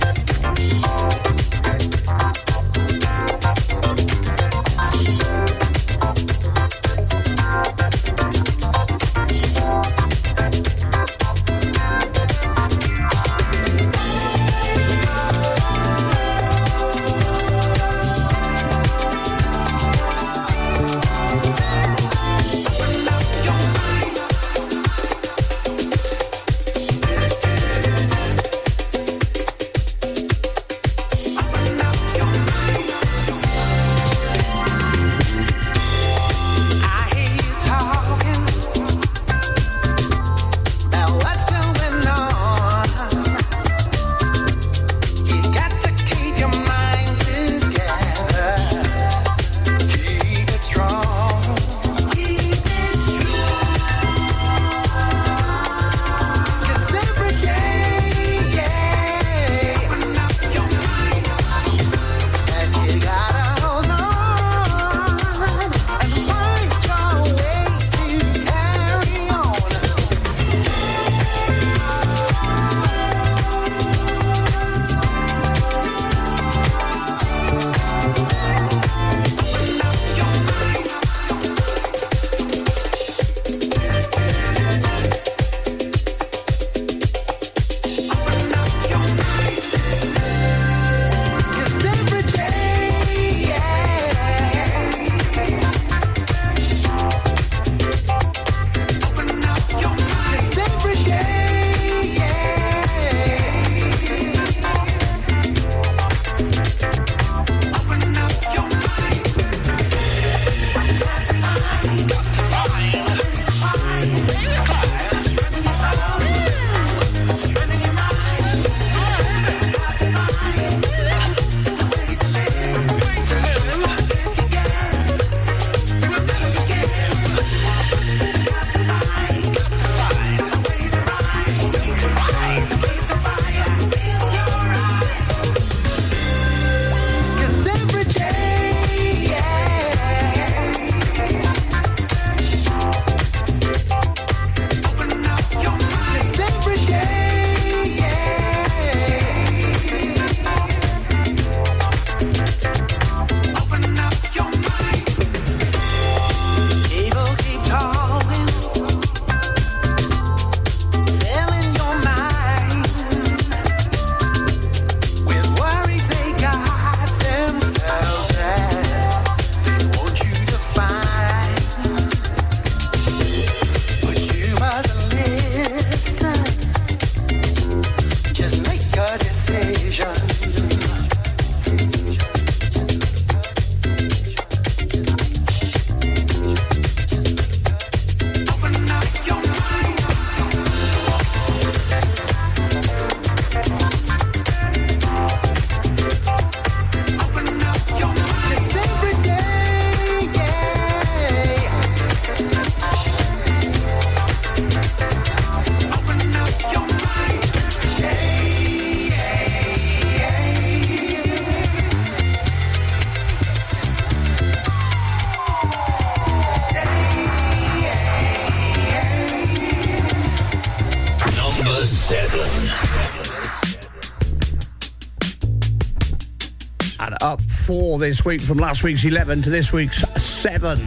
Four 227.98 228.07
this 228.07 228.26
week 228.26 228.41
from 228.41 228.57
last 228.57 228.84
week's 228.84 229.06
11 229.06 229.41
to 229.44 229.49
this 229.49 229.74
week's 229.74 229.99
7. 230.22 230.78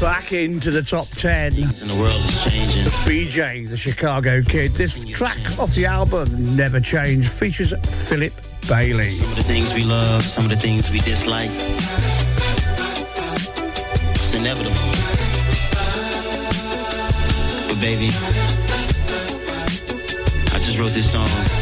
Back 0.00 0.32
into 0.32 0.70
the 0.70 0.82
top 0.82 1.06
10. 1.06 1.54
The 1.54 1.96
world 1.98 2.20
is 2.22 2.44
changing. 2.44 2.84
The 2.84 2.90
BJ, 3.06 3.68
the 3.68 3.76
Chicago 3.76 4.42
Kid. 4.42 4.72
This 4.72 5.04
track 5.06 5.58
off 5.58 5.74
the 5.74 5.86
album, 5.86 6.56
Never 6.56 6.80
Change, 6.80 7.28
features 7.28 7.72
Philip 8.08 8.32
Bailey. 8.68 9.10
Some 9.10 9.28
of 9.30 9.36
the 9.36 9.42
things 9.42 9.72
we 9.74 9.84
love, 9.84 10.22
some 10.22 10.44
of 10.44 10.50
the 10.50 10.56
things 10.56 10.90
we 10.90 11.00
dislike. 11.00 11.50
It's 14.14 14.34
inevitable. 14.34 14.74
But 17.68 17.80
baby, 17.80 18.10
I 20.52 20.58
just 20.60 20.78
wrote 20.78 20.90
this 20.90 21.12
song. 21.12 21.57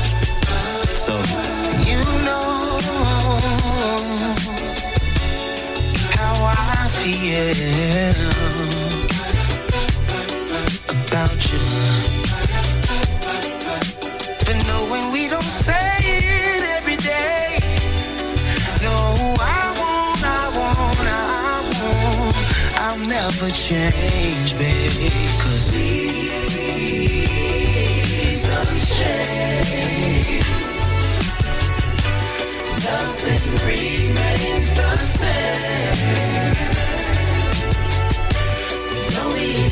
About 10.89 11.53
you. 11.53 11.63
But 14.45 14.57
knowing 14.67 15.13
we 15.13 15.29
don't 15.29 15.43
say 15.43 15.99
it 16.03 16.65
every 16.77 16.97
day. 16.97 17.61
No, 18.83 19.37
I 19.39 19.65
won't, 19.79 20.23
I 20.25 20.49
won't, 20.59 21.07
I 21.07 21.63
won't. 21.79 22.37
I'll 22.75 22.99
never 23.07 23.51
change, 23.51 24.59
baby. 24.59 25.27
Nothing 32.87 33.47
remains 33.67 34.75
the 34.75 34.97
same. 34.99 36.76
It 39.49 39.71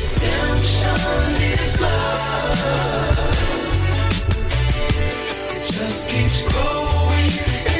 just 5.71 6.09
keeps 6.09 6.47
growing 6.47 7.74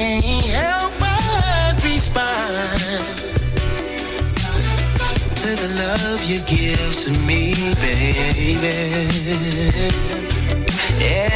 can't 0.00 0.46
help 0.46 0.92
but 0.98 1.74
respond 1.84 2.56
to 5.36 5.48
the 5.62 5.68
love 5.82 6.20
you 6.24 6.38
give 6.46 6.92
to 7.04 7.10
me, 7.28 7.52
baby. 7.84 8.86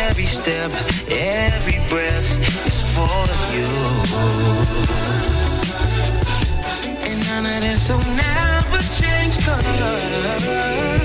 Every 0.01 0.25
step, 0.25 0.71
every 1.11 1.79
breath 1.91 2.31
is 2.67 2.81
for 2.95 3.27
you. 3.55 3.69
And 7.07 7.19
none 7.29 7.45
of 7.45 7.61
this 7.61 7.91
will 7.91 7.99
never 8.17 8.81
change 8.99 9.35
cause 9.45 11.04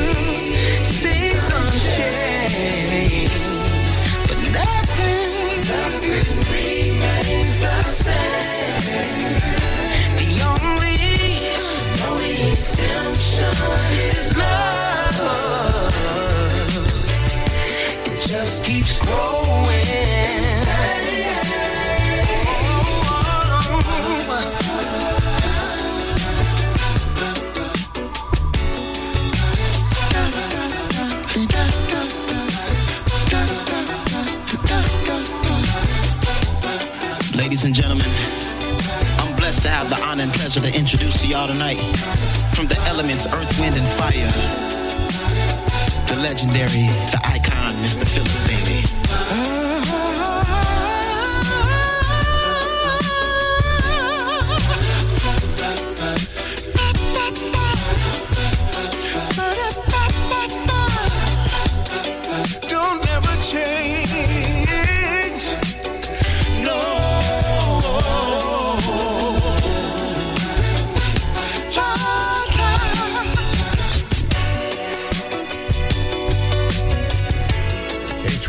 y'all 41.29 41.47
tonight 41.47 41.77
from 42.55 42.65
the 42.65 42.75
elements 42.87 43.27
Earth, 43.27 43.59
Wind, 43.59 43.75
and 43.75 43.85
Fire, 43.99 44.31
the 46.07 46.19
legendary, 46.23 46.87
the 47.11 47.19
icon, 47.23 47.75
Mr. 47.83 48.03
Philip 48.07 48.47
Bailey. 48.47 49.68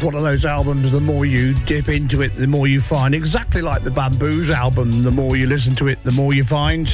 One 0.03 0.15
of 0.15 0.23
those 0.23 0.47
albums, 0.47 0.93
the 0.93 1.01
more 1.01 1.27
you 1.27 1.53
dip 1.67 1.91
into 1.91 2.23
it, 2.23 2.33
the 2.35 2.47
more 2.47 2.67
you 2.67 2.81
find. 2.81 3.15
Exactly 3.15 3.61
like 3.61 3.85
the 3.85 3.91
Bamboos 3.91 4.51
album, 4.51 5.03
the 5.03 5.11
more 5.11 5.37
you 5.37 5.47
listen 5.47 5.75
to 5.77 5.89
it, 5.89 6.03
the 6.05 6.13
more 6.13 6.33
you 6.33 6.43
find. 6.43 6.89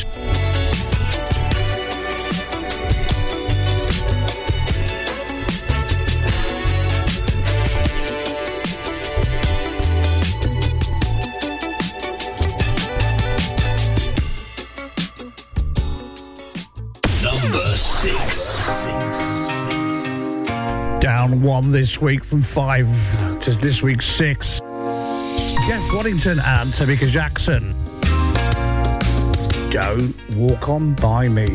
Week 22.00 22.24
from 22.24 22.42
five 22.42 22.86
to 23.42 23.50
this 23.52 23.82
week's 23.82 24.06
six. 24.06 24.60
Jeff 25.68 25.82
Waddington 25.92 26.38
and 26.38 26.70
Tamika 26.70 27.08
Jackson. 27.08 27.74
Don't 29.70 30.14
walk 30.36 30.68
on 30.68 30.94
by 30.94 31.28
me. 31.28 31.46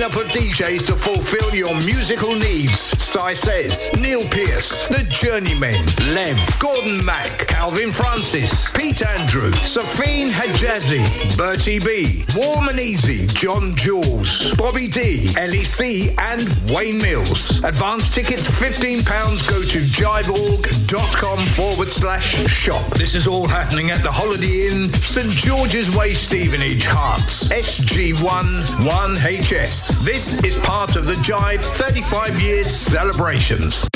Lineup 0.00 0.18
of 0.18 0.28
DJs 0.28 0.86
to 0.86 0.96
fulfill 0.96 1.54
your 1.54 1.74
musical 1.74 2.34
needs. 2.34 2.72
Sai 3.02 3.34
Says, 3.34 3.90
Neil 4.00 4.26
Pierce, 4.30 4.88
The 4.88 5.02
Journeymen, 5.02 5.84
Lev, 6.14 6.38
Gordon 6.58 7.04
Mack, 7.04 7.46
Calvin 7.48 7.92
Francis, 7.92 8.70
Pete 8.70 9.04
Andrew, 9.04 9.50
Safine 9.50 10.30
Hajazi, 10.30 11.04
Bertie 11.36 11.80
B, 11.80 12.24
Warm 12.34 12.68
and 12.68 12.78
Easy, 12.78 13.26
John 13.26 13.74
Jules, 13.74 14.54
Bobby 14.54 14.88
D, 14.88 15.26
LEC, 15.36 16.16
and 16.16 16.48
Wayne 16.74 17.02
Mills. 17.02 17.62
Advance 17.62 18.14
tickets 18.14 18.46
£15 18.46 19.04
go 19.50 19.60
to 19.60 19.78
jiveorg.com 19.80 21.38
forward 21.40 21.90
slash 21.90 22.48
shop. 22.48 22.86
This 22.94 23.14
is 23.14 23.26
all 23.26 23.46
happening 23.46 23.90
at 23.90 24.02
the 24.02 24.10
Holiday 24.10 24.68
Inn, 24.68 24.92
St 24.94 25.34
George's 25.34 25.94
Way, 25.94 26.14
Stevenage, 26.14 26.84
Herts, 26.84 27.50
SG1 27.50 28.64
1HS. 28.86 29.89
This 30.02 30.42
is 30.44 30.56
part 30.60 30.96
of 30.96 31.06
the 31.06 31.12
Jive 31.12 31.60
35 31.60 32.40
years 32.40 32.74
celebrations. 32.74 33.86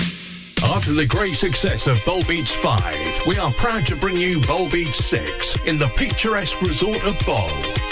After 0.63 0.93
the 0.93 1.07
great 1.07 1.33
success 1.33 1.87
of 1.87 1.99
Bol 2.05 2.23
Beats 2.25 2.55
5, 2.55 3.27
we 3.27 3.39
are 3.39 3.51
proud 3.53 3.87
to 3.87 3.97
bring 3.97 4.17
you 4.17 4.39
Bol 4.43 4.69
Beats 4.69 5.03
6 5.03 5.65
in 5.65 5.79
the 5.79 5.89
picturesque 5.97 6.61
resort 6.61 7.03
of 7.05 7.19
Bol. 7.25 7.49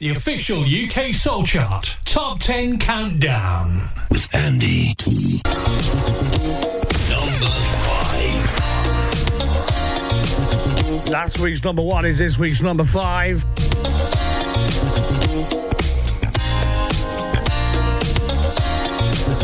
The 0.00 0.10
official 0.10 0.62
UK 0.62 1.14
Soul 1.14 1.44
Chart 1.44 1.98
Top 2.04 2.38
10 2.40 2.78
Countdown. 2.78 3.80
With 4.10 4.34
Andy 4.34 4.94
T. 4.94 5.40
Number 7.10 7.46
five. 7.84 8.60
Last 11.10 11.38
week's 11.38 11.62
number 11.64 11.82
one 11.82 12.04
is 12.04 12.18
this 12.18 12.38
week's 12.38 12.60
number 12.60 12.84
five. 12.84 13.44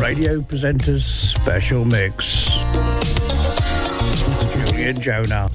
Radio 0.00 0.40
presenters 0.40 1.02
special 1.02 1.84
mix. 1.84 2.48
Julian 4.70 5.00
Jonah. 5.00 5.48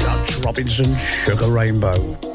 Dutch 0.00 0.36
Robinson 0.44 0.96
Sugar 0.96 1.50
Rainbow. 1.50 2.31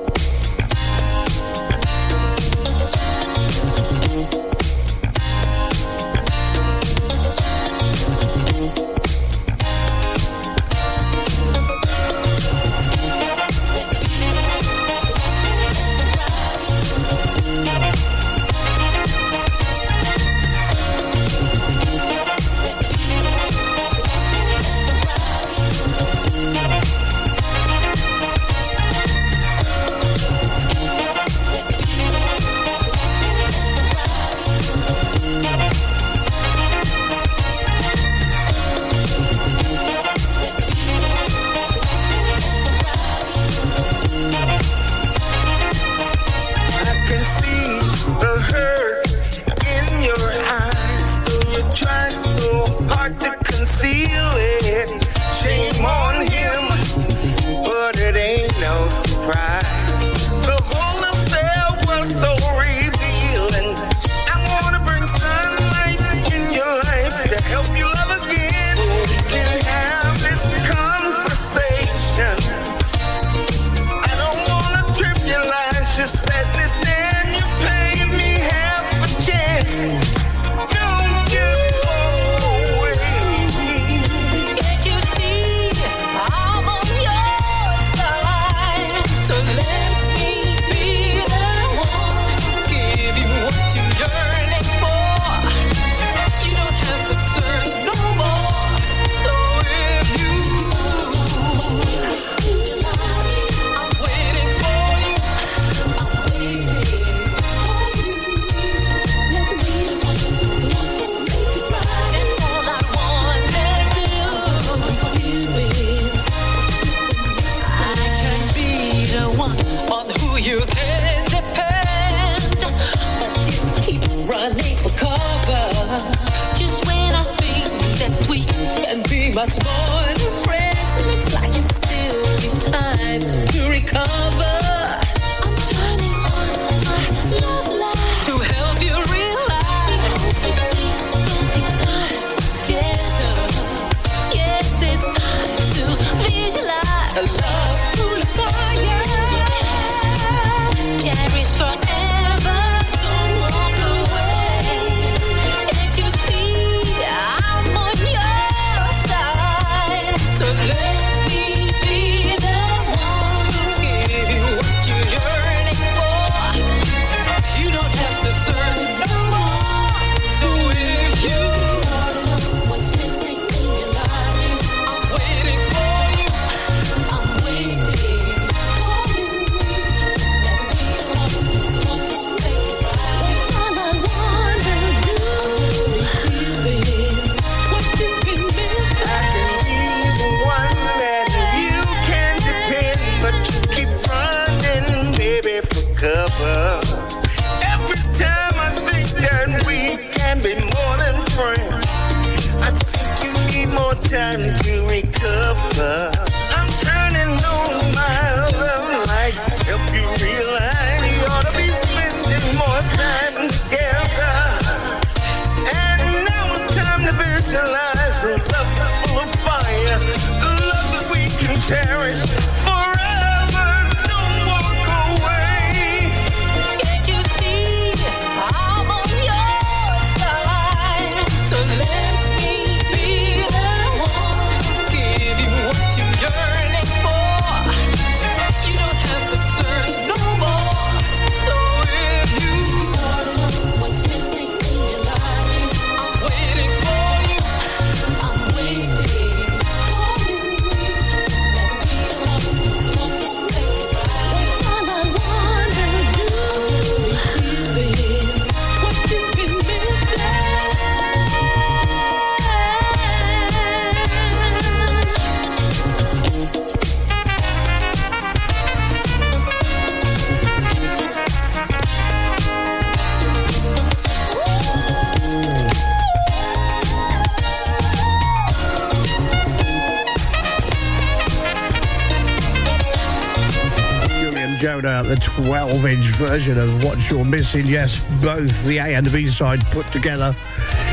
12 285.43 285.85
inch 285.85 286.05
version 286.15 286.57
of 286.57 286.83
What 286.83 287.11
You're 287.11 287.23
Missing. 287.23 287.67
Yes, 287.67 288.03
both 288.23 288.65
the 288.65 288.79
A 288.79 288.95
and 288.95 289.05
the 289.05 289.11
B 289.11 289.27
side 289.27 289.63
put 289.67 289.85
together 289.85 290.35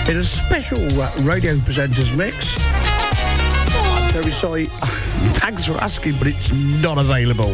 in 0.07 0.19
a 0.19 0.23
special 0.23 0.79
uh, 1.01 1.11
radio 1.23 1.55
presenters 1.55 2.15
mix. 2.15 2.59
Very 4.13 4.31
sorry. 4.31 4.67
Thanks 5.41 5.65
for 5.65 5.79
asking, 5.79 6.17
but 6.19 6.27
it's 6.27 6.53
not 6.83 6.99
available. 6.99 7.51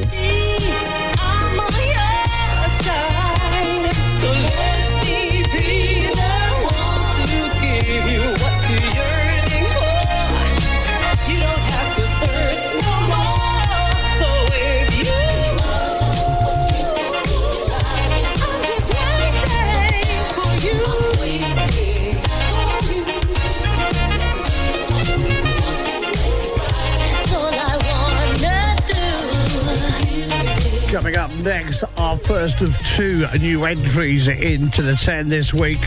coming 31.13 31.33
up 31.33 31.45
next, 31.45 31.85
our 31.99 32.17
first 32.17 32.61
of 32.61 32.77
two 32.87 33.27
new 33.39 33.65
entries 33.65 34.29
into 34.29 34.83
the 34.83 34.95
10 34.95 35.29
this 35.29 35.53
week. 35.53 35.81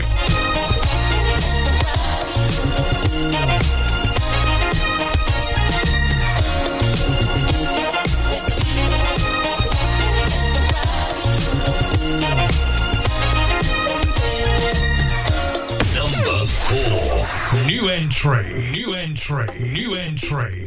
New 17.66 17.88
entry, 17.88 18.70
new 18.72 18.94
entry, 18.94 19.46
new 19.72 19.94
entry. 19.94 20.66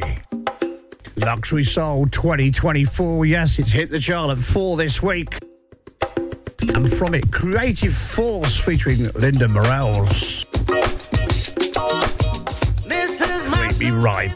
Luxury 1.18 1.64
Soul 1.64 2.06
2024. 2.06 3.26
Yes, 3.26 3.58
it's 3.58 3.72
hit 3.72 3.90
the 3.90 3.98
chart 3.98 4.30
at 4.30 4.38
four 4.38 4.76
this 4.76 5.02
week. 5.02 5.38
And 6.60 6.92
from 6.92 7.14
it, 7.14 7.30
Creative 7.32 7.92
Force 7.92 8.58
featuring 8.58 9.04
Linda 9.14 9.48
Morales. 9.48 10.44
This 12.86 13.20
is 13.20 13.50
my 13.50 13.70
Right. 13.90 14.34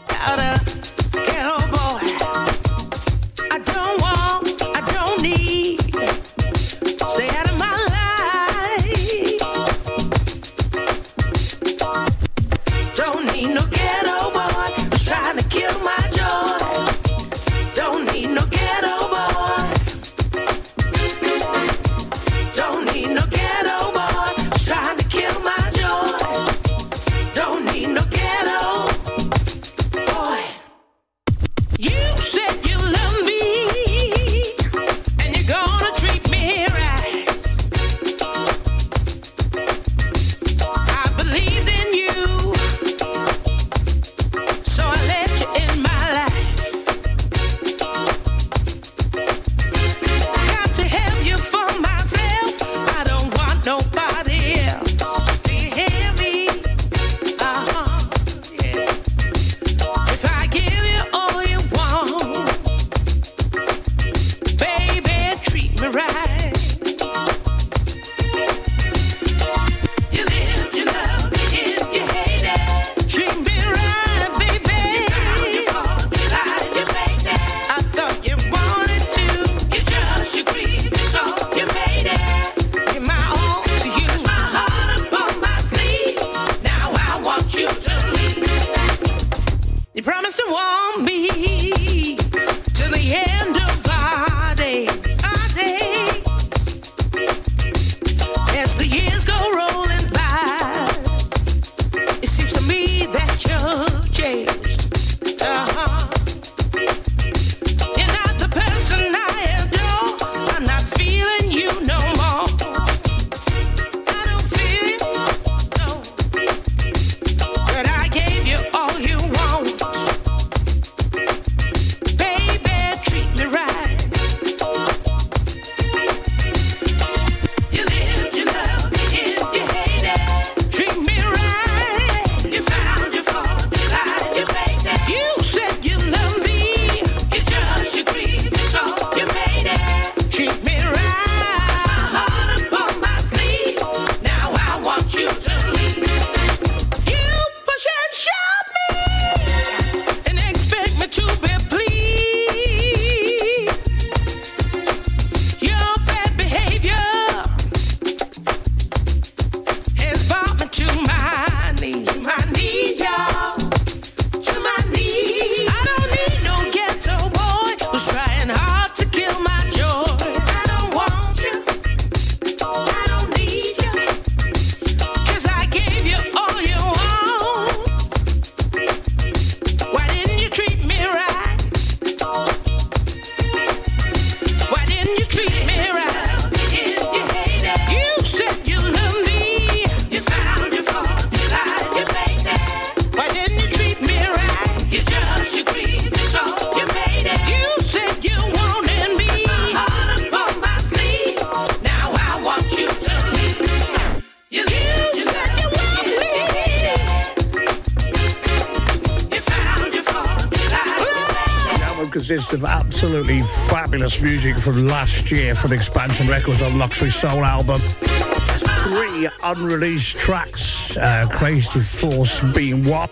Of 212.53 212.65
absolutely 212.65 213.41
fabulous 213.67 214.21
music 214.21 214.55
from 214.57 214.87
last 214.87 215.31
year 215.31 215.55
from 215.55 215.73
Expansion 215.73 216.27
Records 216.27 216.61
on 216.61 216.77
Luxury 216.77 217.09
Soul 217.09 217.43
album. 217.43 217.79
Three 217.79 219.27
unreleased 219.43 220.17
tracks, 220.17 220.95
uh, 220.97 221.27
Creative 221.31 221.85
Force 221.85 222.43
being 222.53 222.85
one, 222.85 223.09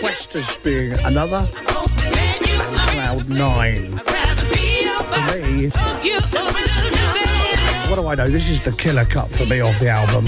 Questers 0.00 0.62
being 0.62 0.92
another, 1.04 1.46
and 1.48 2.76
Cloud 2.90 3.28
Nine. 3.28 3.96
For 3.96 5.20
me, 5.36 5.68
what 7.88 7.96
do 7.96 8.06
I 8.08 8.14
know? 8.14 8.28
This 8.28 8.50
is 8.50 8.60
the 8.60 8.72
killer 8.72 9.06
cut 9.06 9.28
for 9.28 9.46
me 9.46 9.60
off 9.60 9.78
the 9.80 9.88
album. 9.88 10.26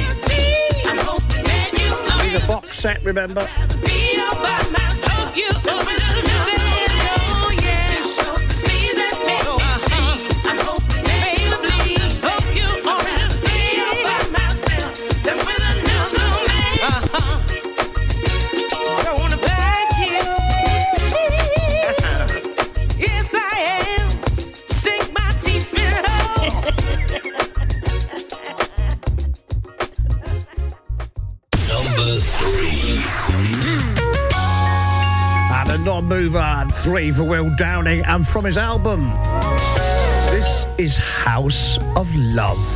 Need 2.22 2.42
a 2.42 2.46
box 2.46 2.78
set, 2.78 3.02
remember? 3.04 3.48
Three 36.84 37.10
for 37.10 37.24
Will 37.24 37.48
Downing, 37.56 38.04
and 38.04 38.28
from 38.28 38.44
his 38.44 38.58
album, 38.58 39.10
this 40.30 40.66
is 40.76 40.98
House 40.98 41.78
of 41.96 42.14
Love. 42.14 42.73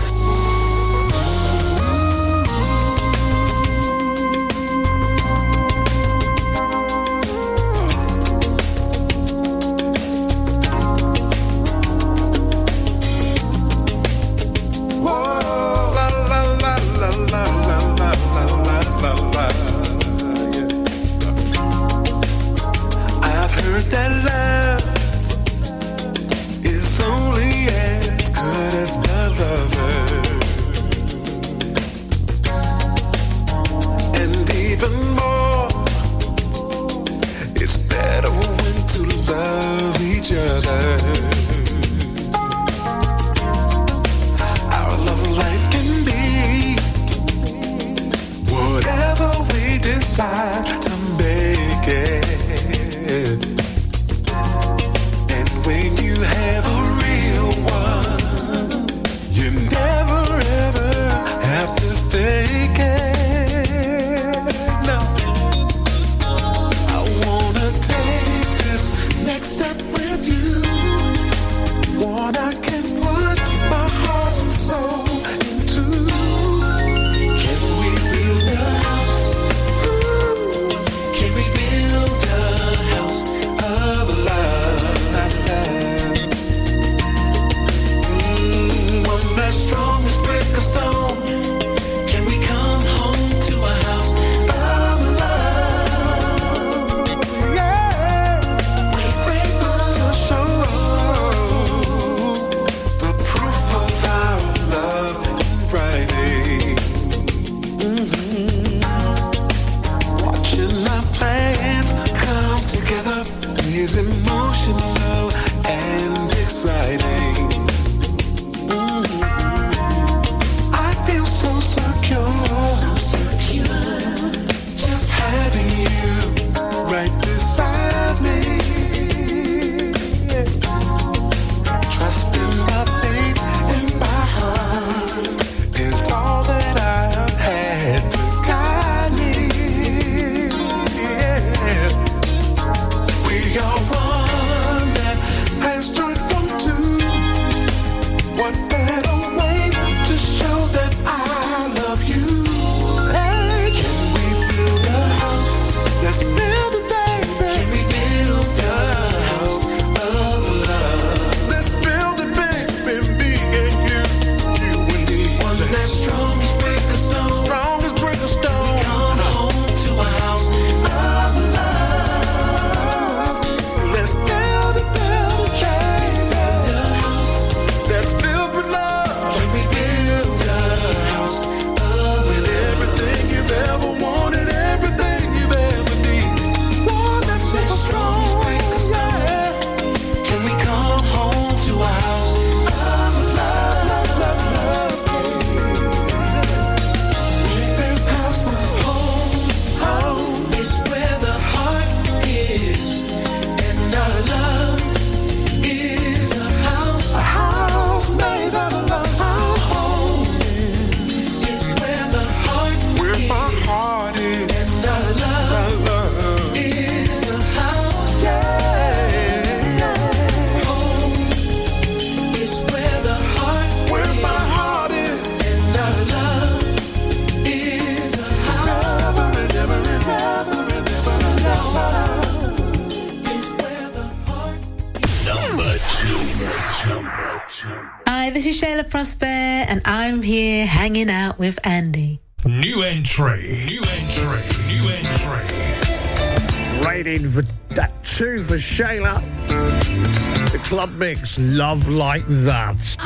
makes 250.99 251.39
love 251.39 251.89
like 251.89 252.27
that. 252.27 252.98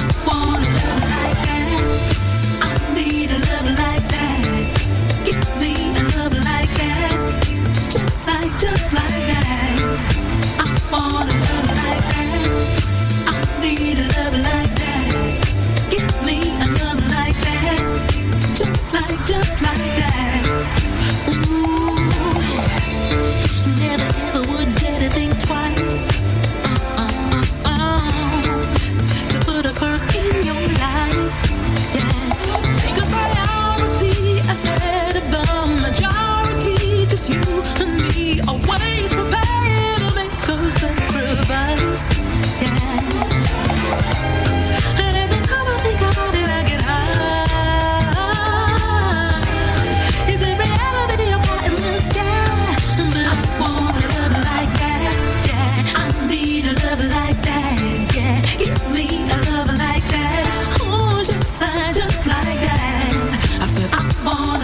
wanna 64.24 64.61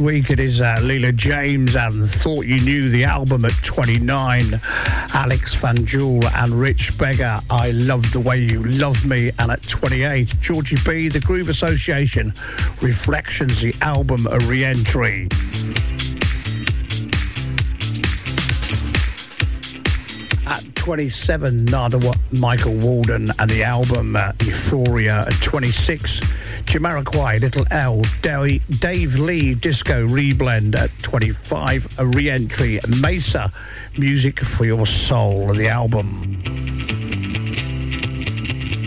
week. 0.00 0.30
It 0.30 0.40
is 0.40 0.60
uh, 0.60 0.76
Leela 0.80 1.14
James 1.14 1.76
and 1.76 2.06
Thought 2.06 2.46
You 2.46 2.60
Knew 2.60 2.88
the 2.88 3.04
album 3.04 3.44
at 3.44 3.52
29. 3.64 4.60
Alex 5.14 5.54
Van 5.54 5.84
Jewel 5.84 6.26
and 6.28 6.52
Rich 6.52 6.98
Beggar, 6.98 7.38
I 7.50 7.70
Love 7.72 8.10
the 8.12 8.20
Way 8.20 8.40
You 8.40 8.62
Love 8.64 9.04
Me. 9.06 9.30
And 9.38 9.50
at 9.50 9.62
28, 9.62 10.34
Georgie 10.40 10.76
B, 10.84 11.08
The 11.08 11.20
Groove 11.20 11.48
Association, 11.48 12.32
Reflections, 12.80 13.60
the 13.60 13.74
album, 13.82 14.26
a 14.30 14.38
re 14.40 14.64
entry. 14.64 15.28
At 20.46 20.74
27, 20.74 21.64
Narada 21.64 22.14
Michael 22.32 22.74
Walden 22.74 23.30
and 23.38 23.50
the 23.50 23.64
album 23.64 24.16
uh, 24.16 24.32
Euphoria. 24.44 25.24
At 25.26 25.34
26, 25.42 26.22
Jamiroquai, 26.68 27.40
Little 27.40 27.64
L, 27.70 28.02
Dave, 28.20 28.62
Dave 28.78 29.16
Lee, 29.16 29.54
Disco 29.54 30.06
Reblend 30.06 30.76
at 30.76 30.90
25, 31.02 31.98
a 31.98 32.04
re-entry, 32.04 32.78
Maysa, 32.80 33.50
Music 33.96 34.38
for 34.40 34.66
Your 34.66 34.84
Soul, 34.84 35.54
the 35.54 35.66
album. 35.68 36.42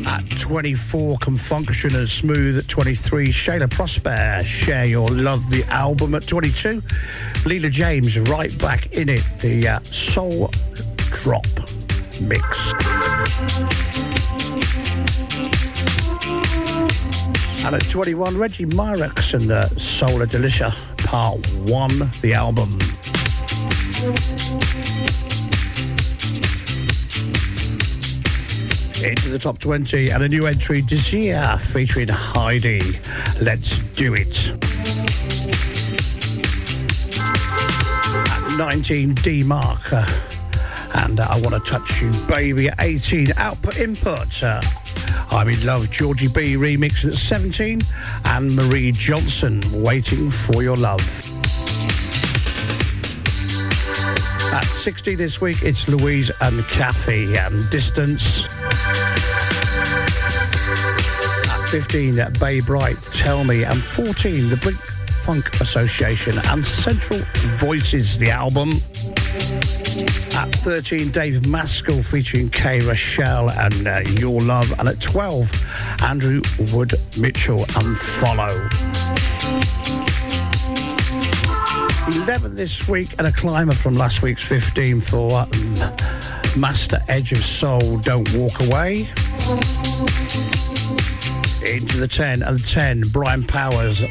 At 0.05 0.37
24, 0.37 1.17
Con 1.17 1.35
Funk 1.35 1.73
Shun 1.73 1.95
and 1.95 2.07
Smooth 2.07 2.59
at 2.59 2.67
23, 2.67 3.29
Shayla 3.29 3.71
Prosper, 3.71 4.41
Share 4.43 4.85
Your 4.85 5.09
Love, 5.09 5.49
the 5.49 5.63
album 5.69 6.13
at 6.13 6.27
22, 6.27 6.81
Leela 7.45 7.71
James, 7.71 8.19
right 8.19 8.55
back 8.59 8.93
in 8.93 9.09
it, 9.09 9.23
the 9.39 9.67
uh, 9.67 9.79
Soul 9.79 10.51
Drop 11.09 11.47
mix. 12.21 12.73
And 17.63 17.75
at 17.75 17.87
21, 17.89 18.37
Reggie 18.37 18.65
Myrex 18.65 19.35
and 19.35 19.49
the 19.49 19.67
Solar 19.79 20.25
Delicia, 20.25 20.71
part 21.05 21.37
one, 21.59 22.09
the 22.21 22.33
album. 22.33 22.71
Into 29.03 29.29
the 29.29 29.39
top 29.39 29.59
20 29.59 30.09
and 30.09 30.23
a 30.23 30.27
new 30.27 30.47
entry, 30.47 30.81
Desire, 30.81 31.57
featuring 31.57 32.07
Heidi. 32.09 32.99
Let's 33.39 33.77
do 33.91 34.15
it. 34.15 34.53
At 38.27 38.57
19, 38.57 39.13
D 39.15 39.43
Mark. 39.43 39.93
Uh, 39.93 40.05
and 40.95 41.19
uh, 41.19 41.27
I 41.29 41.39
want 41.39 41.53
to 41.53 41.71
touch 41.71 42.01
you, 42.01 42.11
baby. 42.27 42.69
At 42.69 42.79
18, 42.79 43.33
Output 43.37 43.77
Input. 43.77 44.43
Uh, 44.43 44.61
I'm 45.31 45.47
in 45.47 45.65
love, 45.65 45.89
Georgie 45.89 46.27
B 46.27 46.55
remix 46.55 47.05
at 47.07 47.13
17, 47.13 47.81
and 48.25 48.55
Marie 48.55 48.91
Johnson, 48.91 49.63
waiting 49.81 50.29
for 50.29 50.61
your 50.61 50.75
love. 50.75 51.01
At 54.53 54.65
60 54.65 55.15
this 55.15 55.39
week, 55.39 55.63
it's 55.63 55.87
Louise 55.87 56.31
and 56.41 56.65
Kathy 56.67 57.37
and 57.37 57.69
Distance. 57.69 58.49
At 61.49 61.69
15, 61.69 62.19
uh, 62.19 62.29
Babe 62.37 62.65
Bright, 62.65 63.01
Tell 63.13 63.45
Me. 63.45 63.63
And 63.63 63.81
14, 63.81 64.49
the 64.49 64.57
Blink 64.57 64.77
Funk 65.23 65.61
Association 65.61 66.39
and 66.49 66.65
Central 66.65 67.19
Voices, 67.55 68.17
the 68.17 68.31
album. 68.31 68.81
At 70.33 70.55
13, 70.55 71.11
Dave 71.11 71.45
Maskell 71.45 72.01
featuring 72.01 72.49
Kay 72.49 72.81
Rochelle 72.81 73.49
and 73.49 73.87
uh, 73.87 73.99
Your 74.11 74.41
Love. 74.41 74.73
And 74.79 74.87
at 74.87 75.01
12, 75.01 76.01
Andrew 76.03 76.41
Wood 76.73 76.93
Mitchell 77.17 77.65
and 77.75 77.97
Follow. 77.97 78.69
11 82.23 82.55
this 82.55 82.87
week 82.87 83.09
and 83.17 83.27
a 83.27 83.31
climber 83.31 83.73
from 83.73 83.93
last 83.93 84.21
week's 84.21 84.43
15 84.45 85.01
for 85.01 85.39
um, 85.39 85.73
Master 86.57 86.99
Edge 87.07 87.31
of 87.33 87.43
Soul, 87.43 87.97
Don't 87.99 88.33
Walk 88.33 88.59
Away. 88.61 89.01
Into 91.65 91.97
the 91.97 92.07
10 92.09 92.41
and 92.43 92.65
10, 92.65 93.01
Brian 93.11 93.45
Powers. 93.45 94.03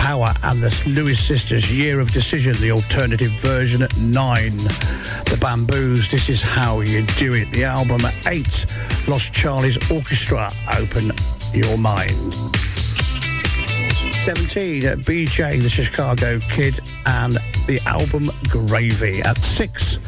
Power 0.00 0.32
and 0.44 0.62
the 0.62 0.82
Lewis 0.86 1.22
Sisters, 1.22 1.78
Year 1.78 2.00
of 2.00 2.10
Decision, 2.10 2.56
the 2.56 2.70
alternative 2.70 3.30
version 3.32 3.82
at 3.82 3.94
9. 3.98 4.56
The 4.56 5.36
Bamboos, 5.38 6.10
This 6.10 6.30
Is 6.30 6.42
How 6.42 6.80
You 6.80 7.02
Do 7.18 7.34
It. 7.34 7.50
The 7.50 7.64
album 7.64 8.06
at 8.06 8.26
8, 8.26 8.66
Lost 9.06 9.34
Charlie's 9.34 9.76
Orchestra, 9.90 10.50
Open 10.78 11.12
Your 11.52 11.76
Mind. 11.76 12.32
17 14.14 14.86
at 14.86 14.98
BJ, 15.00 15.62
the 15.62 15.68
Chicago 15.68 16.38
Kid, 16.48 16.80
and 17.04 17.34
the 17.66 17.78
album 17.84 18.30
Gravy. 18.48 19.20
At 19.20 19.36
6, 19.36 19.98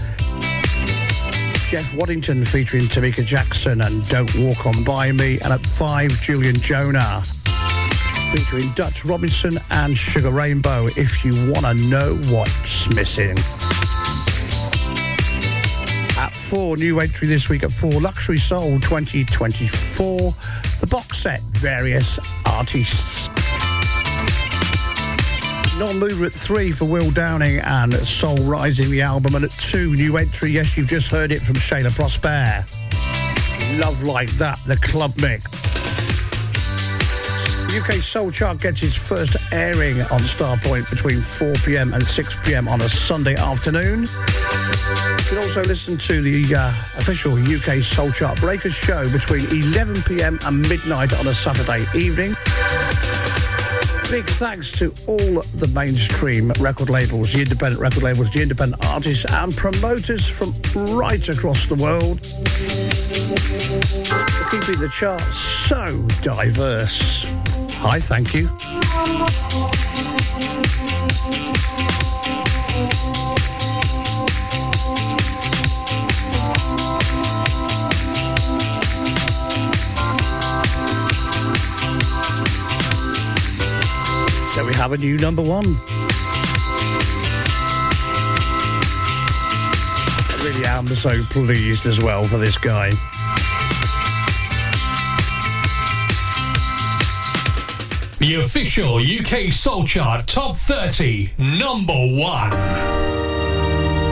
Jeff 1.69 1.95
Waddington 1.95 2.47
featuring 2.47 2.85
Tamika 2.85 3.25
Jackson 3.25 3.83
and 3.83 4.09
Don't 4.09 4.35
Walk 4.37 4.65
On 4.65 4.85
By 4.85 5.13
Me. 5.13 5.39
And 5.41 5.53
at 5.53 5.61
5, 5.61 6.19
Julian 6.23 6.57
Jonah 6.57 7.23
featuring 8.33 8.71
Dutch 8.71 9.05
Robinson 9.05 9.59
and 9.71 9.97
Sugar 9.97 10.31
Rainbow. 10.31 10.87
If 10.97 11.23
you 11.23 11.35
want 11.53 11.67
to 11.67 11.75
know 11.75 12.15
what's 12.31 12.89
missing. 12.89 13.37
At 16.19 16.33
4, 16.33 16.79
new 16.79 17.01
entry 17.01 17.29
this 17.29 17.51
week 17.51 17.63
at 17.63 17.71
4, 17.71 18.01
Luxury 18.01 18.39
Soul 18.39 18.81
2024. 18.81 20.35
The 20.81 20.87
box 20.87 21.19
set, 21.19 21.43
various 21.43 22.19
artists. 22.47 23.29
Non-mover 25.79 26.25
at 26.25 26.33
three 26.33 26.71
for 26.71 26.87
Will 26.87 27.11
Downing 27.11 27.59
and 27.59 27.95
Soul 28.07 28.39
Rising, 28.39 28.91
the 28.91 29.03
album. 29.03 29.35
And 29.35 29.45
at 29.45 29.51
two, 29.53 29.95
new 29.95 30.17
entry, 30.17 30.53
yes, 30.53 30.79
you've 30.79 30.87
just 30.87 31.11
heard 31.11 31.33
it 31.33 31.43
from 31.43 31.57
Shayla 31.57 31.95
Prosper. 31.95 32.65
Love 33.79 34.03
Like 34.03 34.31
That, 34.33 34.59
the 34.67 34.77
club 34.77 35.19
mix. 35.19 35.82
UK 37.75 38.03
Soul 38.03 38.31
Chart 38.31 38.61
gets 38.61 38.83
its 38.83 38.99
first 38.99 39.35
airing 39.51 39.99
on 40.03 40.21
Starpoint 40.21 40.91
between 40.91 41.21
4pm 41.21 41.95
and 41.95 42.03
6pm 42.03 42.69
on 42.69 42.83
a 42.83 42.89
Sunday 42.89 43.35
afternoon. 43.35 44.03
You 44.03 45.25
can 45.27 45.39
also 45.39 45.65
listen 45.65 45.97
to 45.97 46.21
the 46.21 46.55
uh, 46.55 46.69
official 46.99 47.33
UK 47.33 47.83
Soul 47.83 48.11
Chart 48.11 48.39
Breakers 48.41 48.75
show 48.75 49.11
between 49.11 49.47
11pm 49.47 50.47
and 50.47 50.69
midnight 50.69 51.15
on 51.15 51.29
a 51.29 51.33
Saturday 51.33 51.87
evening. 51.99 52.35
Big 54.11 54.27
thanks 54.27 54.71
to 54.73 54.93
all 55.07 55.41
the 55.55 55.71
mainstream 55.75 56.51
record 56.61 56.91
labels, 56.91 57.33
the 57.33 57.41
independent 57.41 57.81
record 57.81 58.03
labels, 58.03 58.31
the 58.33 58.43
independent 58.43 58.85
artists 58.85 59.25
and 59.25 59.57
promoters 59.57 60.29
from 60.29 60.53
right 60.95 61.27
across 61.31 61.67
the 61.67 61.77
world 61.77 62.21
for 64.37 64.51
keeping 64.51 64.79
the 64.79 64.91
charts 64.93 65.39
so 65.39 66.07
diverse. 66.21 67.27
I 67.85 67.99
thank 67.99 68.33
you. 68.33 68.49
So 84.51 84.65
we 84.67 84.75
have 84.75 84.93
a 84.93 84.97
new 84.97 85.17
number 85.19 85.43
one. 85.43 85.77
I 90.29 90.43
really 90.45 90.65
am 90.65 90.87
so 90.89 91.23
pleased 91.25 91.87
as 91.87 92.01
well 92.01 92.25
for 92.25 92.39
this 92.39 92.57
guy. 92.57 92.93
The 98.23 98.37
official 98.37 98.99
UK 98.99 99.51
Soul 99.51 99.85
Chart 99.85 100.25
Top 100.29 100.55
30, 100.55 101.33
number 101.39 101.93
one. 101.93 102.51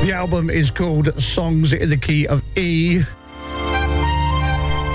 The 0.05 0.11
album 0.13 0.51
is 0.51 0.69
called 0.69 1.15
Songs 1.23 1.73
in 1.73 1.89
the 1.89 1.97
Key 1.97 2.27
of 2.27 2.43
E. 2.59 3.03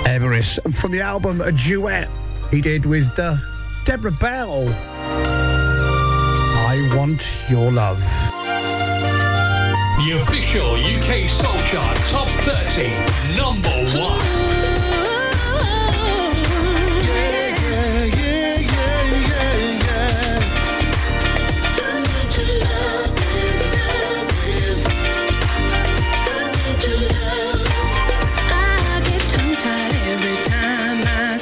Everest. 0.06 0.60
From 0.70 0.92
the 0.92 1.00
album, 1.00 1.40
a 1.40 1.50
duet 1.50 2.10
he 2.50 2.60
did 2.60 2.84
with 2.84 3.18
uh, 3.18 3.36
Deborah 3.86 4.10
Bell. 4.10 4.68
I 6.68 6.92
Want 6.94 7.32
Your 7.48 7.72
Love. 7.72 8.00
The 9.96 10.18
official 10.20 10.74
UK 10.74 11.26
Soul 11.26 11.62
Chart 11.62 11.96
Top 12.08 12.26
30, 12.26 12.92
number 13.34 13.70
one. 13.98 14.65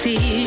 See 0.05 0.44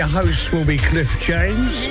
your 0.00 0.08
host 0.08 0.50
will 0.54 0.64
be 0.64 0.78
Cliff 0.78 1.20
James. 1.20 1.89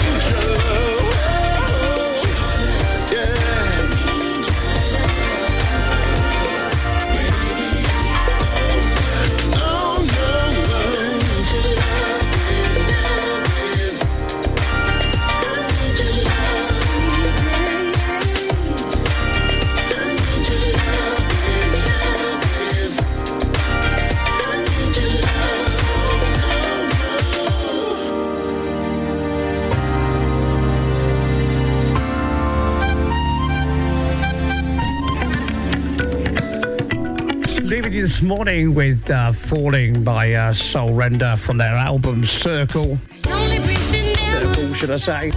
you 37.94 38.02
this 38.02 38.22
morning 38.22 38.76
with 38.76 39.10
uh, 39.10 39.32
Falling 39.32 40.03
by 40.03 40.34
uh, 40.34 40.52
Soul 40.53 40.94
Render 40.94 41.36
from 41.36 41.57
their 41.57 41.76
album 41.76 42.26
Circle. 42.26 42.98
Circle, 43.24 44.74
should 44.74 44.91
I 44.91 44.98
say. 44.98 45.32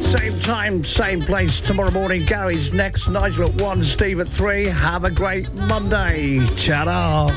Same 0.00 0.38
time, 0.40 0.84
same 0.84 1.22
place 1.22 1.60
tomorrow 1.60 1.90
morning. 1.90 2.24
Gary's 2.24 2.72
next, 2.72 3.08
Nigel 3.08 3.48
at 3.48 3.54
1, 3.54 3.82
Steve 3.82 4.20
at 4.20 4.28
3. 4.28 4.66
Have 4.66 5.04
a 5.04 5.10
great 5.10 5.52
Monday. 5.54 6.44
Ciao. 6.54 7.28